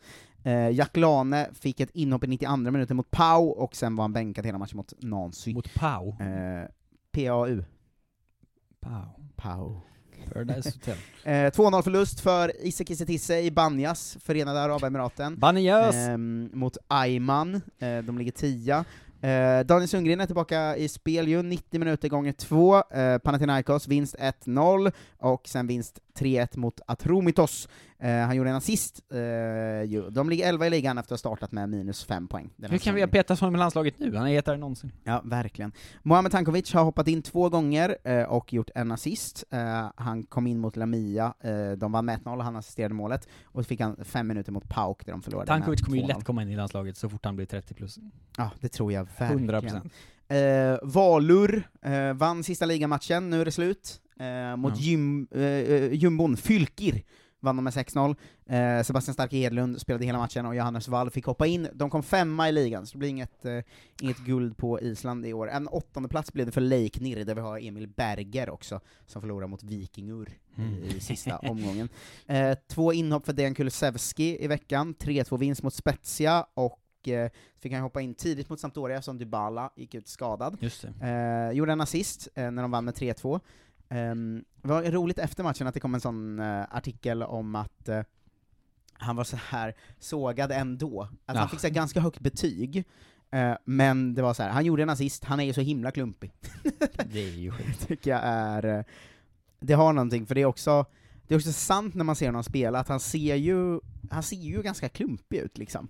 [0.44, 4.14] Eh, Jack Lane fick ett inhopp i 92 minuten mot Pau, och sen var han
[4.14, 5.54] bänkad hela matchen mot Nancy.
[5.54, 6.16] Mot Pau?
[6.20, 6.68] Eh,
[7.12, 7.64] PAU.
[8.80, 9.06] Pau.
[9.36, 9.82] Pau.
[10.34, 10.97] Paradise Hotel.
[11.26, 15.39] Eh, 2-0 förlust för Isak Kiese Tisse i Banjas, Förenade Arabemiraten.
[15.39, 15.95] Banjas!
[15.95, 18.86] Ehm, mot Ayman, eh, de ligger 10.
[19.21, 22.84] Eh, Daniel Sundgren är tillbaka i spel ju, 90 minuter gånger 2.
[22.91, 27.67] Eh, Panathinaikos vinst 1-0, och sen vinst 3-1 mot Atromitos.
[28.04, 29.18] Eh, han gjorde en assist, eh.
[30.12, 32.49] De ligger 11 i ligan efter att ha startat med minus 5 poäng.
[32.58, 34.16] Hur kan vi ha petat honom i landslaget nu?
[34.16, 34.91] Han är hetare än någonsin.
[35.04, 35.72] Ja, verkligen.
[36.04, 39.43] Mohamed Tankovic har hoppat in två gånger eh, och gjort en assist.
[39.95, 41.34] Han kom in mot Lamia,
[41.78, 44.70] de vann med 1-0 och han assisterade målet, och så fick han fem minuter mot
[44.70, 46.08] Pauk där de förlorade Tankovic kommer ju 2-0.
[46.08, 47.99] lätt komma in i landslaget så fort han blir 30 plus.
[48.38, 49.89] Ja, det tror jag verkligen.
[50.30, 50.74] 100%.
[50.74, 54.97] Eh, Valur eh, vann sista ligamatchen, nu är det slut, eh, mot Ja.
[55.32, 57.04] eh, eh, jumbon Fylkir.
[57.44, 58.16] Vann de med 6-0.
[58.46, 61.68] Eh, Sebastian Starke Hedlund spelade hela matchen och Johannes Wall fick hoppa in.
[61.74, 63.60] De kom femma i ligan, så det blir inget, eh,
[64.02, 65.50] inget guld på Island i år.
[65.50, 69.48] En åttonde plats blev det för Leiknir, där vi har Emil Berger också, som förlorar
[69.48, 70.84] mot Vikingur Mm.
[70.84, 71.89] i, i sista omgången.
[72.28, 77.60] Eh, två inhopp för Dejan Kulusevski i veckan, 3-2 vinst mot Spezia, och eh, så
[77.62, 80.58] fick han hoppa in tidigt mot Sampdoria, som Dybala gick ut skadad.
[80.60, 81.08] Just det.
[81.52, 83.39] Eh, gjorde en assist eh, när de vann med 3-2.
[83.89, 87.89] Ehm, det var roligt efter matchen att det kom en sån eh, artikel om att
[87.89, 88.01] eh,
[88.93, 91.01] han var så här sågad ändå.
[91.01, 91.39] Att Ja.
[91.39, 92.84] han fick så här ganska högt betyg,
[93.31, 95.91] eh, men det var så här, han gjorde en assist, han är ju så himla
[95.91, 96.34] klumpig.
[97.05, 97.88] Det är ju sjukt.
[97.88, 98.86] tycker jag är,
[99.59, 100.86] det har någonting, för det är också,
[101.27, 103.79] det är också sant när man ser honom spela, att han ser ju,
[104.11, 105.88] han ser ju ganska klumpig ut liksom.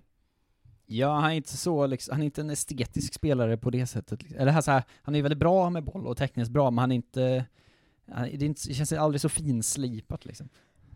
[0.85, 4.21] Ja, han är inte så liksom, han är inte en estetisk spelare på det sättet.
[4.23, 4.39] liksom.
[4.39, 6.95] Eller så här, han är väldigt bra med boll och tekniskt bra, men han är
[6.95, 7.45] inte, han,
[8.05, 10.49] det, inte, det känns aldrig så finslipat liksom.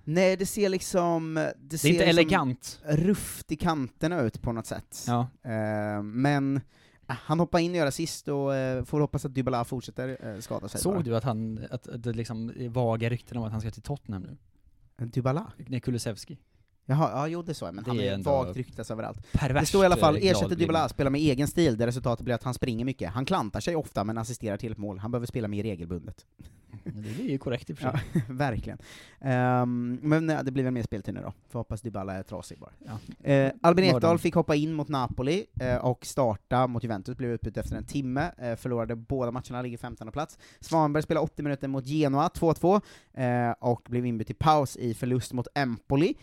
[0.03, 1.33] Nej, det ser liksom...
[1.33, 2.81] Det, Det ser inte liksom elegant.
[2.85, 5.05] rufft i kanterna ut på något sätt.
[5.07, 5.27] Ja.
[5.43, 6.61] Eh, men eh,
[7.07, 10.67] han hoppar in och gör assist, och uh, får hoppas att Dybala fortsätter uh, skada
[10.67, 10.95] sig bara.
[10.95, 13.81] Såg du att han, att, att det liksom vaga rykten om att han ska till
[13.81, 14.37] Tottenham nu?
[15.05, 15.51] Dybala?
[15.57, 16.37] Nej, Kulusevski.
[16.89, 19.31] Jaha, ja jo det så men Det han är är ändå vagt ryktas överallt.
[19.31, 22.25] perverst, det står i alla fall, eh, ersätter Dybala, spelar med egen stil, där resultatet
[22.25, 23.11] blir att han springer mycket.
[23.11, 24.99] Han klantar sig ofta, men assisterar till ett mål.
[24.99, 26.25] Han behöver spela mer regelbundet.
[26.83, 28.01] Det är ju korrekt i och för sig.
[28.13, 28.77] Ja, verkligen.
[29.21, 32.59] Ehm, men nej, det blir väl mer speltid nu då, får hoppas Dybala är trasig
[32.59, 32.71] bara.
[32.85, 33.31] Ja.
[33.31, 33.85] Eh, Albin.
[33.85, 37.83] Ekdal fick hoppa in mot Napoli eh, och starta mot Juventus, blev utbytt efter en
[37.85, 40.37] timme, eh, förlorade båda matcherna, ligger 15 plats.
[40.59, 42.81] Svanberg spelade 80 minuter mot Genoa, 2-2,
[43.13, 46.15] eh, och blev inbytt i paus i förlust mot Empoli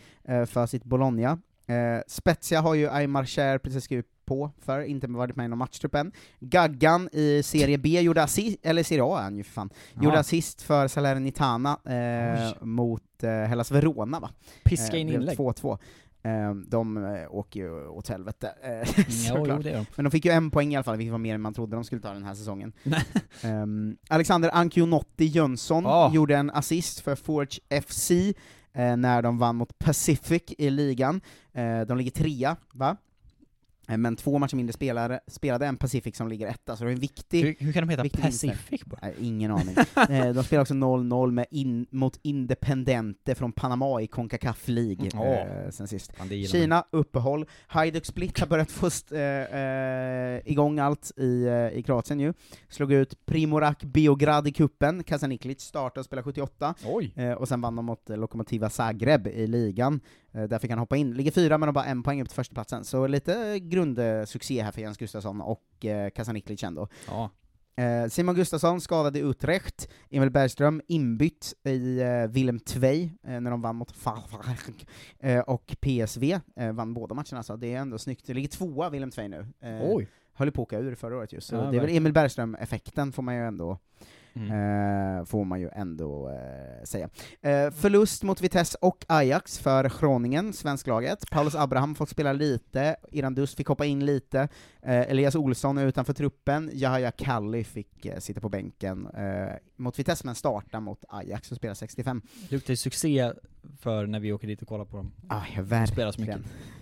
[0.55, 1.37] för sitt Bologna.
[1.67, 5.57] Eh, Spezia har ju Aymar Cher precis skrivit på för, inte varit med i någon
[5.57, 6.11] matchtrupp än.
[6.39, 9.69] Gaggan i Serie B gjorde assist, eller Serie A är han ju för fan,
[10.01, 10.19] gjorde Ja.
[10.19, 14.29] assist för Salernitana eh, mot eh, Hellas Verona va?
[14.63, 15.37] Piska in blev inlägg.
[15.37, 15.77] 2-2.
[16.23, 19.63] Eh, de eh, åker ju åt helvete, eh, jo, såklart.
[19.63, 19.85] det gör de.
[19.95, 21.75] Men de fick ju en poäng i alla fall, vilket var mer än man trodde
[21.75, 22.73] de skulle ta den här säsongen.
[23.43, 26.11] Ehm, Alexander Ancionotti Jönsson Ah.
[26.13, 28.33] gjorde en assist för Forge FC eh,
[28.75, 31.21] Eh, när de vann mot Pacific i ligan.
[31.53, 32.97] Eh, de ligger trea, va?
[33.87, 36.93] Eh, Men två matcher mindre spelare, spelade än Pacific som ligger etta, så det är
[36.93, 37.41] en viktig...
[37.43, 38.21] Hur, hur kan de heta.
[38.21, 38.81] Pacific?
[39.01, 39.75] Nej, ingen aning.
[40.09, 45.25] eh, de spelar också 0-0 med in, mot Independente från Panama i Concacaf League Ja.
[45.25, 46.11] eh, sen sist.
[46.51, 47.45] Kina, uppehåll.
[47.67, 52.33] Hajduk Split har börjat få st- eh, eh, igång allt i, eh, i Kroatien ju.
[52.69, 55.03] Slog ut Primorak Beograd i kuppen.
[55.03, 56.75] Kasaniklic startade och spelade 78.
[56.85, 57.13] Oj.
[57.15, 59.99] Eh, och sen vann de mot Lokomotiva Zagreb i ligan.
[60.35, 61.13] Eh, där fick han hoppa in.
[61.13, 62.83] Ligger fyra, men har bara en poäng upp till förstaplatsen.
[62.85, 66.87] Så lite grundsuccé här för Jens Gustafsson och eh, Kasaniklic ändå.
[67.07, 67.29] Ja.
[67.77, 73.51] Eh, Simon Gustafsson skadad i Utrecht, Emil Bergström inbytt i eh, Willem Tvei eh, när
[73.51, 73.93] de vann mot
[75.19, 76.39] eh, och PSV
[76.73, 78.27] vann båda matcherna, så det är ändå snyggt.
[78.27, 79.47] Det ligger tvåa Willem Tvei nu.
[79.81, 80.07] Oj.
[80.33, 81.97] Höll på att åka ur förra året just, så Ja, det är väl.
[81.97, 83.79] Emil Bergström-effekten får man ju ändå
[84.35, 85.17] Mm.
[85.17, 87.09] Eh, får man ju ändå eh, säga.
[87.41, 91.29] Eh, förlust mot Vitesse och Ajax för Groningen, svensklaget.
[91.31, 94.39] Paulus Abraham fått spela lite, Iran Dus fick hoppa in lite,
[94.81, 99.99] eh, Elias Olsson är utanför truppen, Yahya Kalli fick eh, sitta på bänken eh, mot
[99.99, 102.21] Vitesse, men starta mot Ajax och spela 65.
[102.49, 103.33] Luktar ju succé
[103.79, 105.11] för när vi åker dit och kollar på dem.
[105.27, 105.87] Ah, ja, verkligen.
[105.87, 106.39] Spelar så mycket.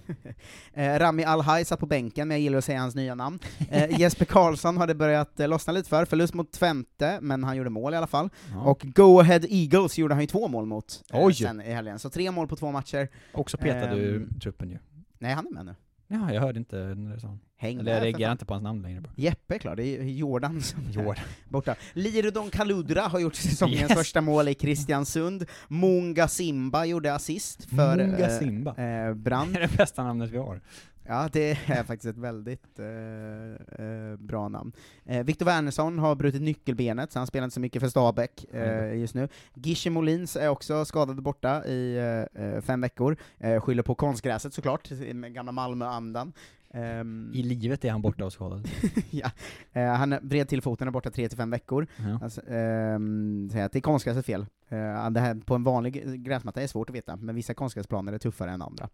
[0.74, 3.40] eh, Rami Alhaj satt på bänken, men jag gillar att säga hans nya namn.
[3.70, 7.70] Eh, Jesper Karlsson hade börjat eh, lossna lite för, förlust mot Twente, men han gjorde
[7.70, 8.30] mål i alla fall.
[8.52, 8.62] Ja.
[8.62, 11.34] Och Go Ahead Eagles gjorde han ju två mål mot eh, Oj.
[11.34, 13.08] sen i helgen, så tre mål på två matcher.
[13.34, 14.78] Också petad ur Ehm, truppen ju.
[15.20, 15.76] Nej, han är med nu.
[16.08, 18.82] Ja, jag hörde inte när du sa Häng Eller jag reagerar inte på hans namn
[18.82, 19.12] längre bara.
[19.16, 21.16] Jeppe är klar, det är Jordan som är
[21.50, 21.76] borta.
[21.94, 23.94] Liridon Kaludra har gjort säsongens Yes.
[23.94, 28.76] första mål i Kristiansund, Munga Simba gjorde assist för Munga eh, Simba.
[28.76, 29.54] eh, Brand.
[29.54, 30.62] Det är det bästa namnet vi har.
[31.08, 34.72] Ja, det är faktiskt ett väldigt eh, eh, bra namn.
[35.06, 38.94] Eh, Viktor Wernersson har brutit nyckelbenet, så han spelar inte så mycket för Stabäck eh,
[39.00, 39.28] just nu.
[39.54, 41.98] Gische Molins är också skadad borta i
[42.34, 43.18] eh, fem veckor,
[43.60, 46.34] skyller på konstgräset såklart, med gamla Malmö-andan.
[46.74, 48.68] Ehm, I livet är han borta och skadad.
[49.10, 49.32] ja.
[49.74, 51.88] eh, han vred till foten är borta 3-5 veckor.
[51.98, 52.20] Ja.
[52.24, 54.46] Alltså, ehm, säger att det är konstgräset fel.
[54.70, 58.18] Eh, det här på en vanlig gräsmatta är svårt att veta, men vissa konstgräsplaner är
[58.18, 58.90] tuffare än andra.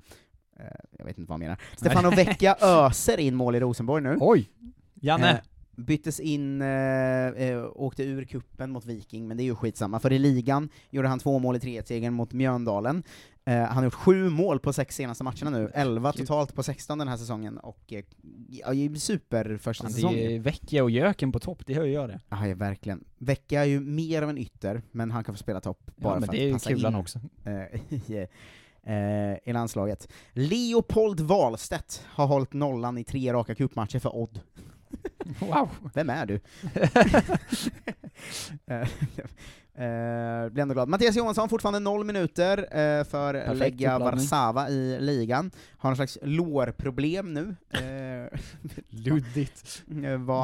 [0.59, 0.65] Eh,
[0.97, 1.57] jag vet inte vad han menar.
[1.77, 4.17] Stefano Vecchia öser in mål i Rosenborg nu.
[4.19, 4.49] Oj!
[4.93, 5.41] Janne!
[5.79, 6.67] Byttes in, eh,
[7.27, 11.07] eh, åkte ur kuppen mot Viking, men det är ju skitsamma, för i ligan gjorde
[11.07, 13.03] han två mål i 3-1-segern mot Mjöndalen.
[13.45, 16.97] Eh, han har gjort sju mål på sex senaste matcherna nu, 11 totalt på 16
[16.97, 18.03] den här säsongen, och eh,
[18.49, 20.31] ja, är super första Fan, det säsongen.
[20.31, 22.19] är Vecchia och Jöken på topp, det hör jag det.
[22.29, 23.03] Ja, ja, verkligen.
[23.17, 26.23] Vecka är ju mer av en ytter, men han kan få spela topp bara men
[26.23, 27.19] för det är att passa kulan in också.
[27.45, 28.27] eh, i,
[28.83, 30.07] eh, i landslaget.
[30.33, 34.39] Leopold Wahlstedt har hållit nollan i tre raka cupmatcher för Odd.
[35.39, 35.69] Wow!
[35.93, 36.39] Vem är du?
[39.79, 40.89] Eh, blir ändå glad.
[40.89, 43.99] Mattias Johansson, fortfarande noll minuter eh, för Perfekt Legia.
[43.99, 45.51] Warszawa i ligan.
[45.77, 47.55] Har någon slags lårproblem nu.
[47.73, 47.81] Eh,
[48.89, 49.83] Luddigt.
[49.91, 49.95] eh,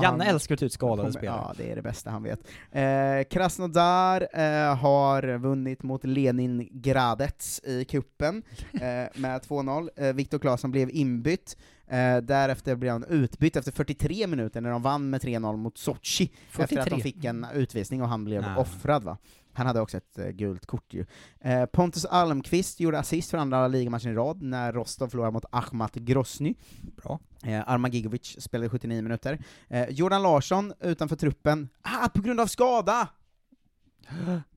[0.04, 1.42] Janne han- med ut skadade spelare.
[1.48, 2.40] Ja, det är det bästa han vet.
[2.72, 8.80] Eh, Krasnodar eh, har vunnit mot Leningradets i kuppen eh,
[9.16, 9.90] med 2-0.
[9.96, 11.58] Eh, Viktor Claesson blev inbytt.
[11.88, 16.32] Eh, därefter blev han utbytt efter 43 minuter när de vann med 3-0 mot Sochi,
[16.50, 16.96] efter att 43?
[16.98, 18.56] de fick en utvisning och han blev Nej.
[18.58, 19.18] offrad va.
[19.56, 21.06] Han hade också ett eh, gult kort ju.
[21.40, 25.96] Eh, Pontus Almqvist gjorde assist för andra ligamatchen i rad när Rostov förlorade mot Ahmat
[25.96, 26.56] Grosny.
[26.96, 27.20] Bra.
[27.44, 29.40] Eh, Armagigovic spelade 79 minuter.
[29.68, 33.08] Eh, Jordan Larsson utanför truppen, ah, på grund av skada!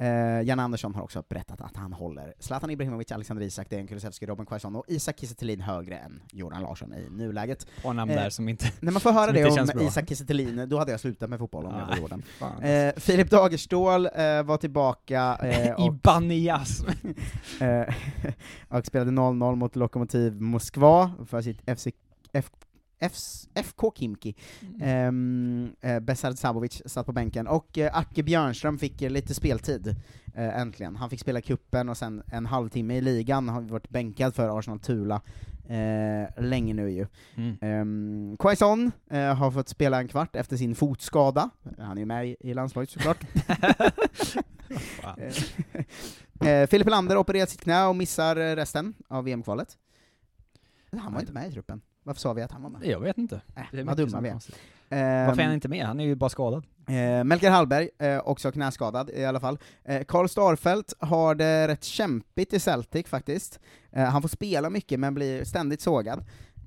[0.00, 4.26] Eh, Jan Andersson har också berättat att han håller Zlatan Ibrahimovic, Alexander Isak, Dejan Kulusevski,
[4.26, 7.66] Robin Quaison och Isak Kiese högre än Jordan Larsson i nuläget.
[7.84, 9.82] Och namn där som inte- När man får höra det om bra.
[9.82, 12.22] Isak Kiese då hade jag slutat med fotboll om jag var Nej, Jordan.
[12.62, 16.84] Eh, Filip Dagerstål eh, var tillbaka eh, I och, Banias!
[17.60, 17.94] eh,
[18.68, 21.88] och spelade 0-0 mot Lokomotiv Moskva för sitt FC,
[23.54, 24.34] FK Kimki.
[24.80, 25.74] Mm.
[25.80, 29.96] Eh, Besard Sabovic satt på bänken, och eh, Acke Björnström fick eh, lite speltid,
[30.34, 30.96] eh, äntligen.
[30.96, 34.78] Han fick spela kuppen och sen en halvtimme i ligan, har varit bänkad för Arsenal
[34.78, 35.20] Tula
[35.68, 37.06] eh, länge nu ju.
[37.36, 37.56] Mm.
[37.60, 38.36] Mm.
[38.38, 42.54] Quaison eh, har fått spela en kvart efter sin fotskada, han är ju med i,
[42.54, 43.20] landslaget såklart.
[46.40, 49.78] Eh, Filip Lander opererat sitt knä och missar resten av VM-kvalet.
[51.00, 51.80] Han var inte med i truppen.
[52.08, 52.86] Varför sa vi att han var med?
[52.86, 53.40] Jag vet inte.
[53.56, 54.32] Äh, Det är vad dumma vi är.
[54.90, 55.86] Ehm, Varför är han inte med?
[55.86, 56.64] Han är ju bara skadad.
[56.88, 59.58] Eh, Melker Hallberg, eh, också knäskadad i alla fall.
[59.84, 63.60] Eh, Karl Starfelt har det rätt kämpigt i Celtic faktiskt.
[63.92, 66.24] Eh, han får spela mycket men blir ständigt sågad.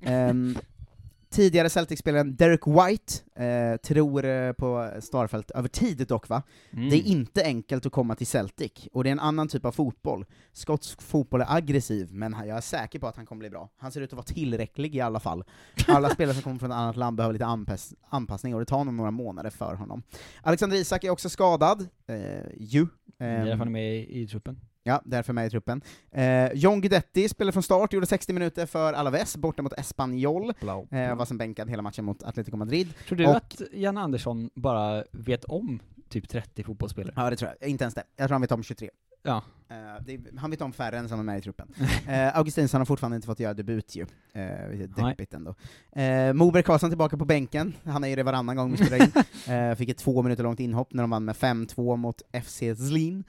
[1.32, 6.42] Tidigare Celtic-spelaren Derek White eh, tror eh, på Starfelt över tid dock va?
[6.72, 6.90] Mm.
[6.90, 9.72] Det är inte enkelt att komma till Celtic, och det är en annan typ av
[9.72, 10.24] fotboll.
[10.52, 13.68] Skotsk fotboll är aggressiv, men jag är säker på att han kommer bli bra.
[13.76, 15.44] Han ser ut att vara tillräcklig i alla fall.
[15.88, 18.84] Alla spelare som kommer från ett annat land behöver lite anpass anpassning, och det tar
[18.84, 20.02] nog några månader för honom.
[20.42, 22.16] Alexander Isak är också skadad, eh,
[22.56, 22.86] ju.
[23.18, 24.60] Därför han är Ehm, med i, i truppen.
[24.84, 25.82] Ja, därför med i truppen.
[26.12, 30.52] Eh, John Guidetti spelade från start, gjorde 60 minuter för Alaves, borta mot Espanyol.
[30.90, 32.94] Eh, var som bänkad hela matchen mot Atletico Madrid.
[33.08, 35.80] Tror du Och- att Jan Andersson bara vet om
[36.12, 37.14] typ 30 fotbollsspelare.
[37.16, 38.04] Ja det tror jag, inte ens det.
[38.16, 38.90] Jag tror han vet om 23.
[39.22, 39.42] Ja.
[39.68, 41.68] Eh, det, han vet om färre än som är med i truppen.
[42.08, 45.54] uh, Augustinsson har fortfarande inte fått göra debut ju, uh, deppigt ändå.
[45.96, 49.12] Uh, Moberg Karlsson tillbaka på bänken, han är ju det varannan gång vi spelar in.
[49.54, 53.24] Uh, fick ett två minuter långt inhopp när de vann med 5-2 mot FC Zlin,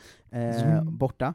[0.84, 1.34] borta.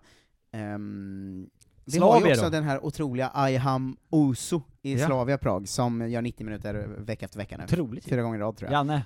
[0.53, 1.51] Um,
[1.92, 2.51] vi har ju Slavia också då?
[2.51, 4.99] den här otroliga Ayham Osu i.
[4.99, 7.64] Slavia Prag, som gör 90 minuter vecka efter vecka nu.
[7.64, 8.05] Otroligt.
[8.05, 8.78] Fyra gånger i rad tror jag.
[8.78, 9.05] Janne.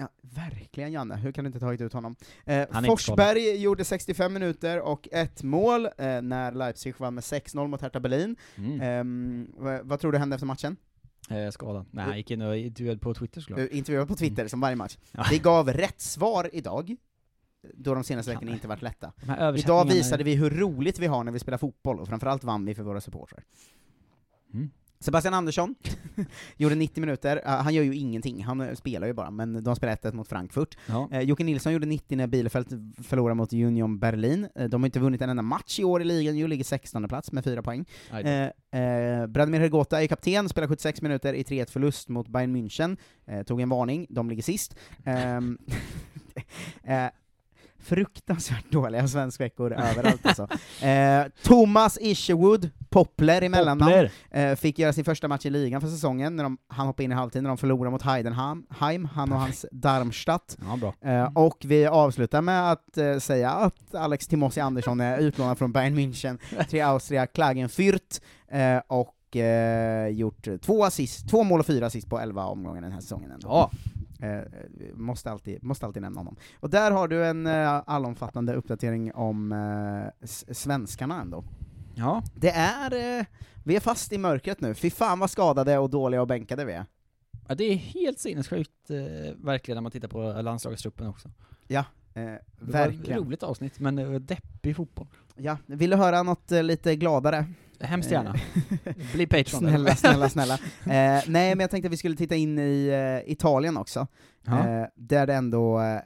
[0.00, 2.16] Ja, verkligen Janne, hur kan du inte tagit ut honom?
[2.44, 7.80] Eh, Forsberg gjorde 65 minuter och ett mål eh, när Leipzig vann med 6-0 mot
[7.80, 8.36] Hertha Berlin.
[8.56, 8.80] Mm.
[8.80, 10.76] Ehm, vad, vad tror du hände efter matchen?
[11.30, 11.86] Eh, skadad.
[11.90, 13.58] Nej, han gick in och intervjuade på Twitter såklart.
[13.58, 14.98] Uh, intervjuad på Twitter, som varje match.
[15.12, 15.26] Ja.
[15.30, 16.96] Vi gav rätt svar idag,
[17.74, 19.12] då de senaste veckorna inte varit lätta.
[19.56, 22.74] Idag visade vi hur roligt vi har när vi spelar fotboll, och framförallt vann vi
[22.74, 23.44] för våra supportrar.
[24.54, 24.70] Mm.
[25.00, 25.74] Sebastian Andersson
[26.56, 29.76] gjorde 90 minuter, Uh, han gör ju ingenting, han uh, spelar ju bara, men de
[29.76, 30.76] spelar 1-1 mot Frankfurt.
[30.86, 31.08] Ja.
[31.12, 34.48] Eh, Jocke Nilsson gjorde 90 när Bielefeld förlorade mot Union Berlin.
[34.54, 37.08] Eh, de har inte vunnit en enda match i år i ligan, ju ligger 16
[37.08, 37.84] plats med 4 poäng.
[38.10, 42.96] Eh, eh, Bradimir Hrgota är kapten, spelar 76 minuter i 3-1 förlust mot Bayern München,
[43.26, 44.76] eh, tog en varning, de ligger sist.
[47.82, 50.48] Fruktansvärt dåliga svenskveckor överallt alltså.
[50.82, 55.88] Eh, Thomas Isherwood, Poppler i mellannamn, eh, fick göra sin första match i ligan för
[55.88, 59.32] säsongen, när de, han hoppade in i halvtid när de förlorade mot Heidenheim, Heim, han
[59.32, 60.56] och hans Darmstadt.
[60.68, 61.10] Ja, bra.
[61.10, 65.72] Eh, och vi avslutar med att eh, säga att Alex Timossi Andersson är utlånad från
[65.72, 68.20] Bayern München till Austria Klagenfurt,
[68.50, 72.92] eh, och eh, gjort två, assist, två mål och fyra assist på 11 omgångar den
[72.92, 73.48] här säsongen ändå.
[73.48, 73.70] Ja.
[74.22, 74.40] Eh,
[74.94, 76.36] måste, alltid, måste alltid nämna honom.
[76.60, 81.44] Och där har du en eh, allomfattande uppdatering om eh, svenskarna ändå.
[81.94, 82.22] Ja.
[82.34, 83.24] Det är, eh,
[83.64, 86.72] vi är fast i mörkret nu, fy fan vad skadade och dåliga och bänkade vi
[86.72, 86.86] är.
[87.48, 91.30] ja, det är helt sinnessjukt, eh, verkligen, när man tittar på landslagstruppen också.
[91.66, 93.18] Ja, eh, Det var verkligen.
[93.18, 95.06] ett roligt avsnitt, men eh, deppig fotboll.
[95.36, 97.44] Ja, vill du höra något eh, lite gladare?
[97.80, 98.34] Hemskt gärna.
[98.84, 99.60] Eh, Bli Patreon.
[99.60, 100.54] Snälla, snälla, snälla.
[100.84, 102.88] Eh, nej, men jag tänkte att vi skulle titta in i
[103.26, 104.06] eh, Italien också.
[104.46, 106.00] Eh, där det ändå eh,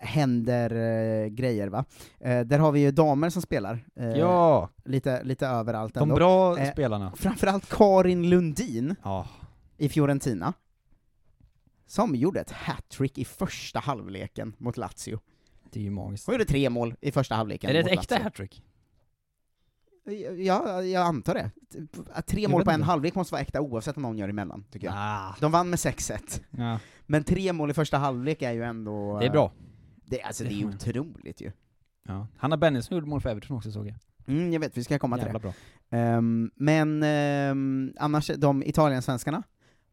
[0.00, 1.84] händer eh, grejer va.
[2.20, 3.84] Där har vi ju damer som spelar.
[3.94, 4.68] Ja.
[4.84, 6.14] Lite, lite överallt De ändå.
[6.14, 7.12] bra Eh, spelarna.
[7.16, 9.26] Framförallt Karin Lundin Ja.
[9.78, 10.52] i Fiorentina.
[11.86, 15.18] Som gjorde ett hattrick i första halvleken mot Lazio.
[15.72, 16.26] Det är ju magiskt.
[16.26, 18.62] Hon gjorde tre mål i första halvleken Är det ett äkta hattrick?
[20.38, 21.50] Ja, jag antar det.
[22.12, 24.86] Att Tre mål på en halvlek måste vara äkta oavsett om någon gör emellan, tycker
[24.86, 24.94] jag.
[24.96, 25.36] Ah.
[25.40, 26.40] De vann med 6-1.
[26.50, 26.78] Ja.
[27.06, 29.18] Men tre mål i första halvlek är ju ändå...
[29.20, 29.52] Det är bra.
[30.04, 31.52] Det, alltså, det är ju otroligt ju.
[32.08, 32.26] Ja.
[32.36, 33.96] Hanna Bennison gjorde mål för Everton också såg jag.
[34.26, 35.42] Mm, jag vet, vi ska komma till Jävla det.
[35.42, 35.52] bra.
[35.98, 39.42] Ehm, men ehm, annars, de Italien-svenskarna,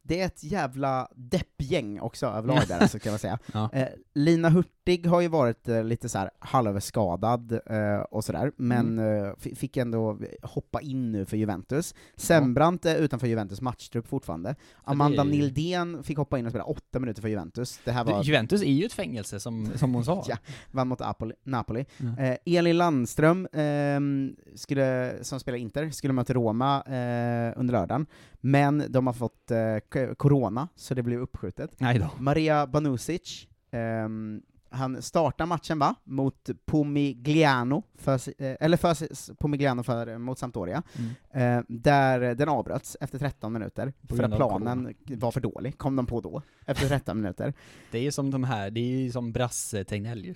[0.01, 3.39] det är ett jävla deppgäng också överlag där, alltså, kan man säga.
[3.53, 3.69] Ja.
[3.73, 4.49] Eh, Lina
[4.87, 9.25] Hurtig har ju varit eh, lite så här halvskadad eh, och sådär, men Mm.
[9.25, 11.95] eh, fick ändå hoppa in nu för Juventus.
[12.15, 14.55] Sembrant är utanför Juventus matchtrupp fortfarande.
[14.83, 17.79] Amanda är Nildén fick hoppa in och spela åtta minuter för Juventus.
[17.85, 18.23] Det här var...
[18.23, 20.23] Juventus är ju ett fängelse, som, som hon sa.
[20.27, 20.37] Ja,
[20.71, 21.33] vann mot Napoli.
[21.43, 21.85] Napoli.
[22.19, 28.05] Eh, Elin Landström, ehm, skulle, som spelar Inter, skulle möta Roma eh, under lördagen,
[28.41, 31.71] men de har fått eh, corona, så det blev uppskjutet.
[32.19, 34.41] Maria Banusic, ehm,
[34.75, 40.83] han startar matchen va, mot Pomigliano, för, eh, eller för, Pomigliano för, mot Sampdoria,
[41.31, 41.57] Mm.
[41.57, 45.95] eh, där den avbröts efter 13 minuter, På för att planen var för dålig, kom
[45.95, 47.53] de på då, efter 13 minuter.
[47.91, 50.35] Det är ju som de här, det är ju som Brasse Tegnell ju.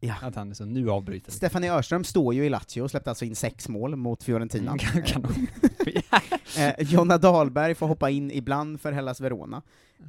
[0.00, 0.14] Ja.
[0.22, 1.32] Att han så, nu avbryter.
[1.32, 4.76] Stefanie Örström står ju i Lazio och släppte alltså in sex mål mot Fiorentina.
[4.92, 5.46] Mm, Kanon.
[6.58, 9.62] eh, Jonna Dahlberg får hoppa in ibland för Hellas Verona.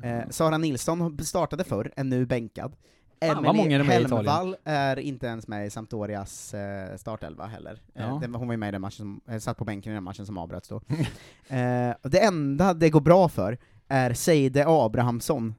[0.03, 2.75] Eh, Sara Nilsson startade förr, är nu bänkad.
[3.21, 4.55] Fan, vad många är med i Italien.
[4.63, 7.71] Är inte ens med i Sampdorias eh, startelva heller.
[7.95, 8.21] Eh, Ja.
[8.33, 10.25] hon var ju med i den matchen som, eh, satt på bänken i den matchen
[10.25, 10.81] som avbröts då.
[12.09, 13.57] det enda det går bra för
[13.87, 15.55] är Seide Abrahamsson,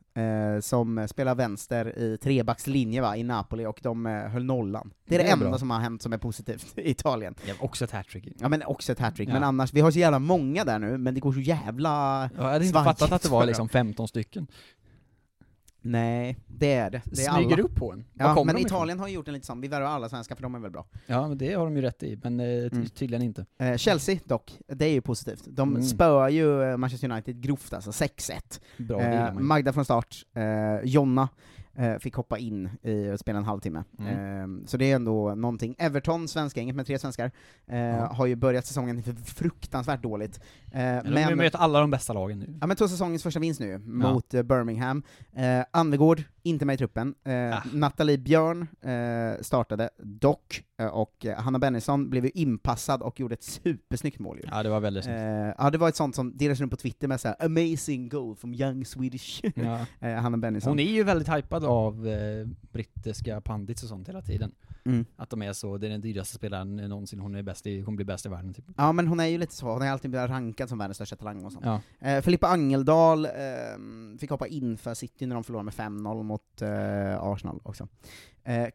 [0.61, 4.92] som spelar vänster i trebackslinje va, i Napoli, och de höll nollan.
[5.09, 5.59] Det är det, Det är enda bra.
[5.59, 7.34] som har hänt som är positivt i Italien.
[7.46, 8.28] Ja, också ett hattrick.
[8.40, 9.32] Ja men också ett hattrick, Ja.
[9.32, 12.28] men annars, vi har så jävla många där nu, men det går så jävla Ja,
[12.36, 13.68] jag hade inte fattat att det var liksom dem.
[13.68, 14.46] 15 stycken.
[15.91, 17.03] Nej, det är det.
[17.05, 17.62] det är Smyger alla.
[17.62, 18.05] upp på en.
[18.12, 18.66] Var Ja, men de ifrån?
[18.66, 20.87] Italien har gjort en lite sån, vi värvar alla svenskar för de är väl bra.
[21.07, 23.47] Ja, men det har de ju rätt i, men eh, ty- tydligen inte.
[23.59, 25.43] Eh, Chelsea dock, det är ju positivt.
[25.47, 25.82] De Mm.
[25.82, 28.61] spöar ju eh, Manchester United grovt alltså, 6-1.
[28.78, 29.32] Bra, eh.
[29.32, 30.45] Magda från start, eh,
[30.84, 31.28] Jonna
[32.01, 33.85] fick hoppa in i och spela en halvtimme.
[33.99, 34.61] Mm.
[34.61, 35.74] Eh, så det är ändå någonting.
[35.79, 37.31] Everton, svenskgänget med tre svenskar,
[37.66, 40.41] eh, har ju börjat säsongen fruktansvärt dåligt.
[40.72, 42.59] Eh, Men de möter alla de bästa lagen nu.
[42.61, 45.03] Ja men tog säsongens första vinst nu, mot eh, Birmingham.
[45.35, 47.14] Eh, Anvegård, inte med i truppen.
[47.24, 53.20] Eh, Nathalie Björn eh, startade dock, eh, och eh, Hanna Bennison blev ju inpassad och
[53.20, 54.44] gjorde ett supersnyggt mål ju.
[54.51, 55.18] Ja, det var väldigt snyggt.
[55.18, 58.36] Eh, ja, det var ett sånt som delades runt på Twitter med såhär 'amazing goal
[58.36, 59.53] from young Swedish'
[60.01, 60.09] Ja.
[60.09, 60.70] eh, Hanna Bennison.
[60.70, 62.07] Hon är ju väldigt hypad av
[62.72, 64.53] brittiska pandits och sånt hela tiden.
[64.87, 65.05] Mm.
[65.16, 67.97] Att de är så, det är den dyraste spelaren någonsin, hon är bäst i, hon
[67.97, 68.64] blir bäst i världen typ.
[68.76, 71.16] Ja men hon är ju lite så, hon är alltid blivit rankad som världens största
[71.16, 71.64] talang och sånt.
[71.64, 71.80] Ja.
[72.09, 73.30] Eh, Filippa Angeldal eh,
[74.18, 77.89] fick hoppa in för City när de förlorade med 5-0 mot eh, Arsenal också.
[78.45, 78.66] Eh,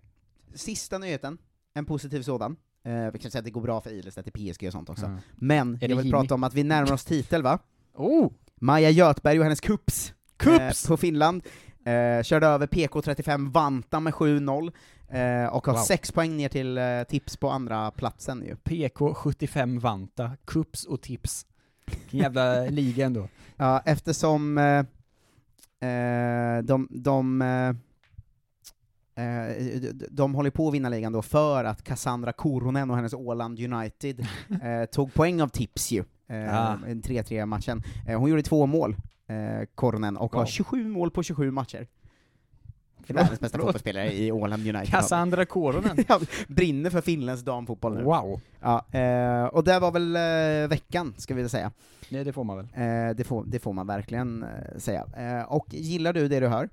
[0.53, 1.37] sista nyheten,
[1.73, 2.55] en positiv sådan.
[2.83, 5.05] Eh, vi kan säga att det går bra för Ilestedt i PSG och sånt också.
[5.05, 5.17] Ja.
[5.35, 6.11] Men jag vill Jimmy?
[6.11, 7.59] prata om att vi närmar oss titel va?
[7.93, 8.31] Oh!
[8.55, 10.85] Maja Göthberg och hennes kups, Kups!
[10.85, 11.43] Eh, på Finland.
[11.85, 14.71] Eh, körde över PK35 Vanta med 7-0,
[15.11, 15.81] eh, och har Wow.
[15.81, 18.55] sex poäng ner till eh, tips på andra platsen ju.
[18.55, 21.45] PK75 Vanta, kups och tips.
[21.85, 23.27] Vilken jävla liga ändå.
[23.57, 24.79] Ja, eftersom eh,
[25.89, 27.69] eh, de, de, eh,
[29.25, 29.55] eh,
[30.09, 34.27] de, håller på att vinna ligan då för att Cassandra Koronen och hennes Åland United
[34.91, 36.03] tog poäng av tips ju,
[36.49, 36.75] Ah.
[36.87, 37.83] i 3-3 matchen.
[38.07, 38.95] Eh, hon gjorde två mål,
[39.27, 40.45] eh, Koronen, och har Wow.
[40.47, 41.87] 27 mål på 27 matcher.
[43.07, 44.87] Världens bästa fotbollsspelare i Åland United.
[44.87, 45.97] Cassandra Koronen.
[46.07, 48.03] Ja, brinner för finländsk damfotboll nu.
[48.03, 48.41] Wow.
[48.61, 51.71] Ja, eh, och det var väl eh, veckan, ska vi säga.
[52.09, 52.67] Nej, det får man väl.
[52.73, 55.05] Eh, det, får, det får man verkligen eh, säga.
[55.17, 56.69] Eh, och gillar du det du hör?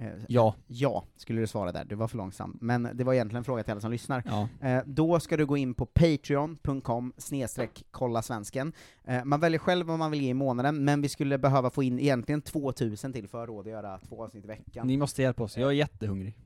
[0.00, 0.54] Eh, Ja.
[0.66, 1.84] Ja, skulle du svara där.
[1.84, 2.58] Du var för långsam.
[2.60, 4.22] Men det var egentligen en fråga till alla som lyssnar.
[4.26, 4.68] Ja.
[4.68, 8.72] Eh, då ska du gå in på patreon.com snedstreck kolla svensken.
[9.04, 11.82] Eh, man väljer själv vad man vill ge i månaden, men vi skulle behöva få
[11.82, 14.86] in egentligen 2000 till för att ha råd att göra två avsnitt i veckan.
[14.86, 16.36] Ni måste hjälpa oss, jag är jättehungrig.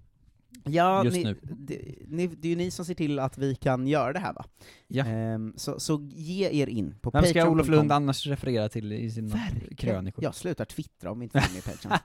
[0.65, 1.41] Ja, Just ni, nu.
[1.43, 4.33] Det, ni, det är ju ni som ser till att vi kan göra det här
[4.33, 4.45] va?
[4.89, 5.05] Ja.
[5.05, 7.49] Ehm, så, så ge er in på Vem ska.
[7.49, 9.39] Olof Lund annars referera till i sina
[9.77, 10.25] krönikor?
[10.25, 11.99] Jag slutar twittra om inte ni är med Patreon.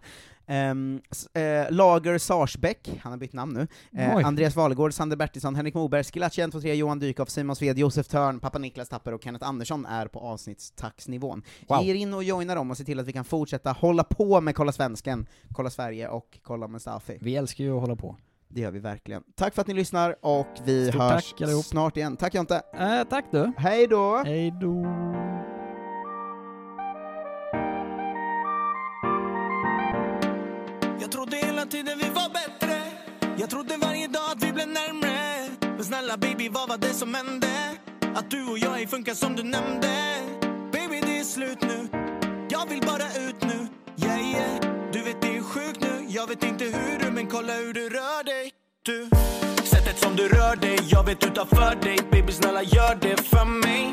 [0.51, 1.01] Ehm,
[1.33, 3.67] eh, Lager Sarsbäck, han har bytt namn nu.
[4.01, 4.23] Eh, Oj.
[4.23, 8.59] Andreas Valegård, Sander Bertilsson, Henrik Moberg, Skilacci 123, Johan Dykhoff, Simon Sved, Josef Törn, pappa
[8.59, 11.43] Niklas Tapper och Kenneth Andersson är på avsnittstaxnivån.
[11.67, 11.83] Wow.
[11.83, 14.41] Ge er in och joina dem och se till att vi kan fortsätta hålla på
[14.41, 17.17] med Kolla Svensken, Kolla Sverige och Kolla Mustafi.
[17.21, 18.15] Vi älskar ju att hålla på.
[18.51, 19.23] Det gör vi verkligen.
[19.35, 21.65] Tack för att ni lyssnar, och vi Stort hörs tack allihop.
[21.65, 22.17] snart igen.
[22.17, 22.61] Tack Jonte!
[22.73, 23.51] Äh, tack du!
[23.57, 24.23] Hej då!
[24.25, 24.85] Hej då!
[31.01, 32.81] Jag trodde hela tiden vi var bättre
[33.39, 37.13] Jag trodde varje dag att vi blev närmre Men snälla baby, vad var det som
[37.13, 37.47] hände?
[38.15, 39.87] Att du och jag ej funkar som du nämnde
[40.71, 41.87] Baby, det är slut nu
[42.49, 43.67] Jag vill bara ut nu
[44.05, 44.61] Yeah, yeah
[44.93, 45.28] Du vet det
[46.19, 48.51] jag vet inte hur du, men kolla hur du rör dig
[48.85, 49.09] Du.
[49.63, 51.97] Sättet som du rör dig Jag vet utanför dig.
[52.11, 53.91] Baby, snälla gör det för mig.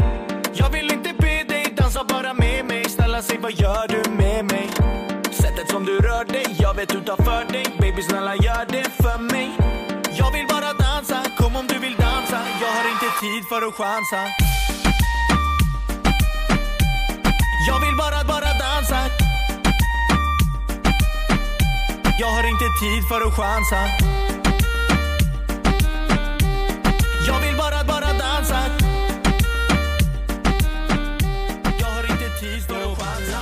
[0.54, 2.84] Jag vill inte be dig dansa bara med mig.
[2.88, 4.68] Snälla säg vad gör du med mig?
[5.30, 7.64] Sättet som du rör dig, jag vet utanför dig.
[7.80, 9.50] Baby snälla gör det för mig.
[10.18, 12.38] Jag vill bara dansa, kom om du vill dansa.
[12.60, 14.20] Jag har inte tid för att chansa.
[17.68, 19.25] Jag vill bara, bara dansa.
[22.18, 23.76] Jag har inte tid för att chansa.
[27.26, 28.60] Jag vill bara, bara dansa.
[31.78, 33.40] Jag har inte tid för att chansa.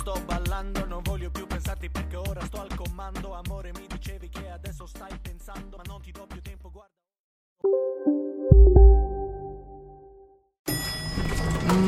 [0.00, 4.50] Sto ballando, non voglio più pensarti perché ora sto al comando Amore mi dicevi che
[4.54, 5.76] adesso stai pensando.
[5.76, 6.90] Ma non ti do più tempo, guarda.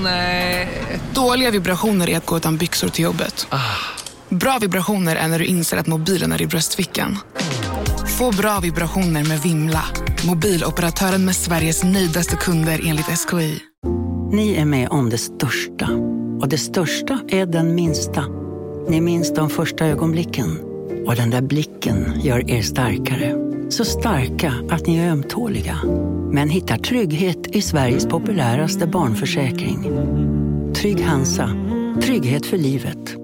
[0.03, 1.01] Nej.
[1.15, 3.47] Dåliga vibrationer är att gå utan byxor till jobbet.
[4.29, 7.19] Bra vibrationer är när du inser att mobilen är i bröstfickan.
[8.19, 9.85] Få bra vibrationer med Vimla.
[10.27, 13.61] Mobiloperatören med Sveriges nöjdaste kunder enligt SKI.
[14.33, 15.89] Ni är med om det största.
[16.41, 18.25] Och det största är den minsta.
[18.89, 20.61] Ni minns de första ögonblicken.
[21.07, 23.35] Och den där blicken gör er starkare.
[23.71, 25.79] Så starka att ni är ömtåliga.
[26.33, 29.91] Men hittar trygghet i Sveriges populäraste barnförsäkring.
[30.75, 31.51] Trygg Hansa.
[32.03, 33.24] Trygghet för livet.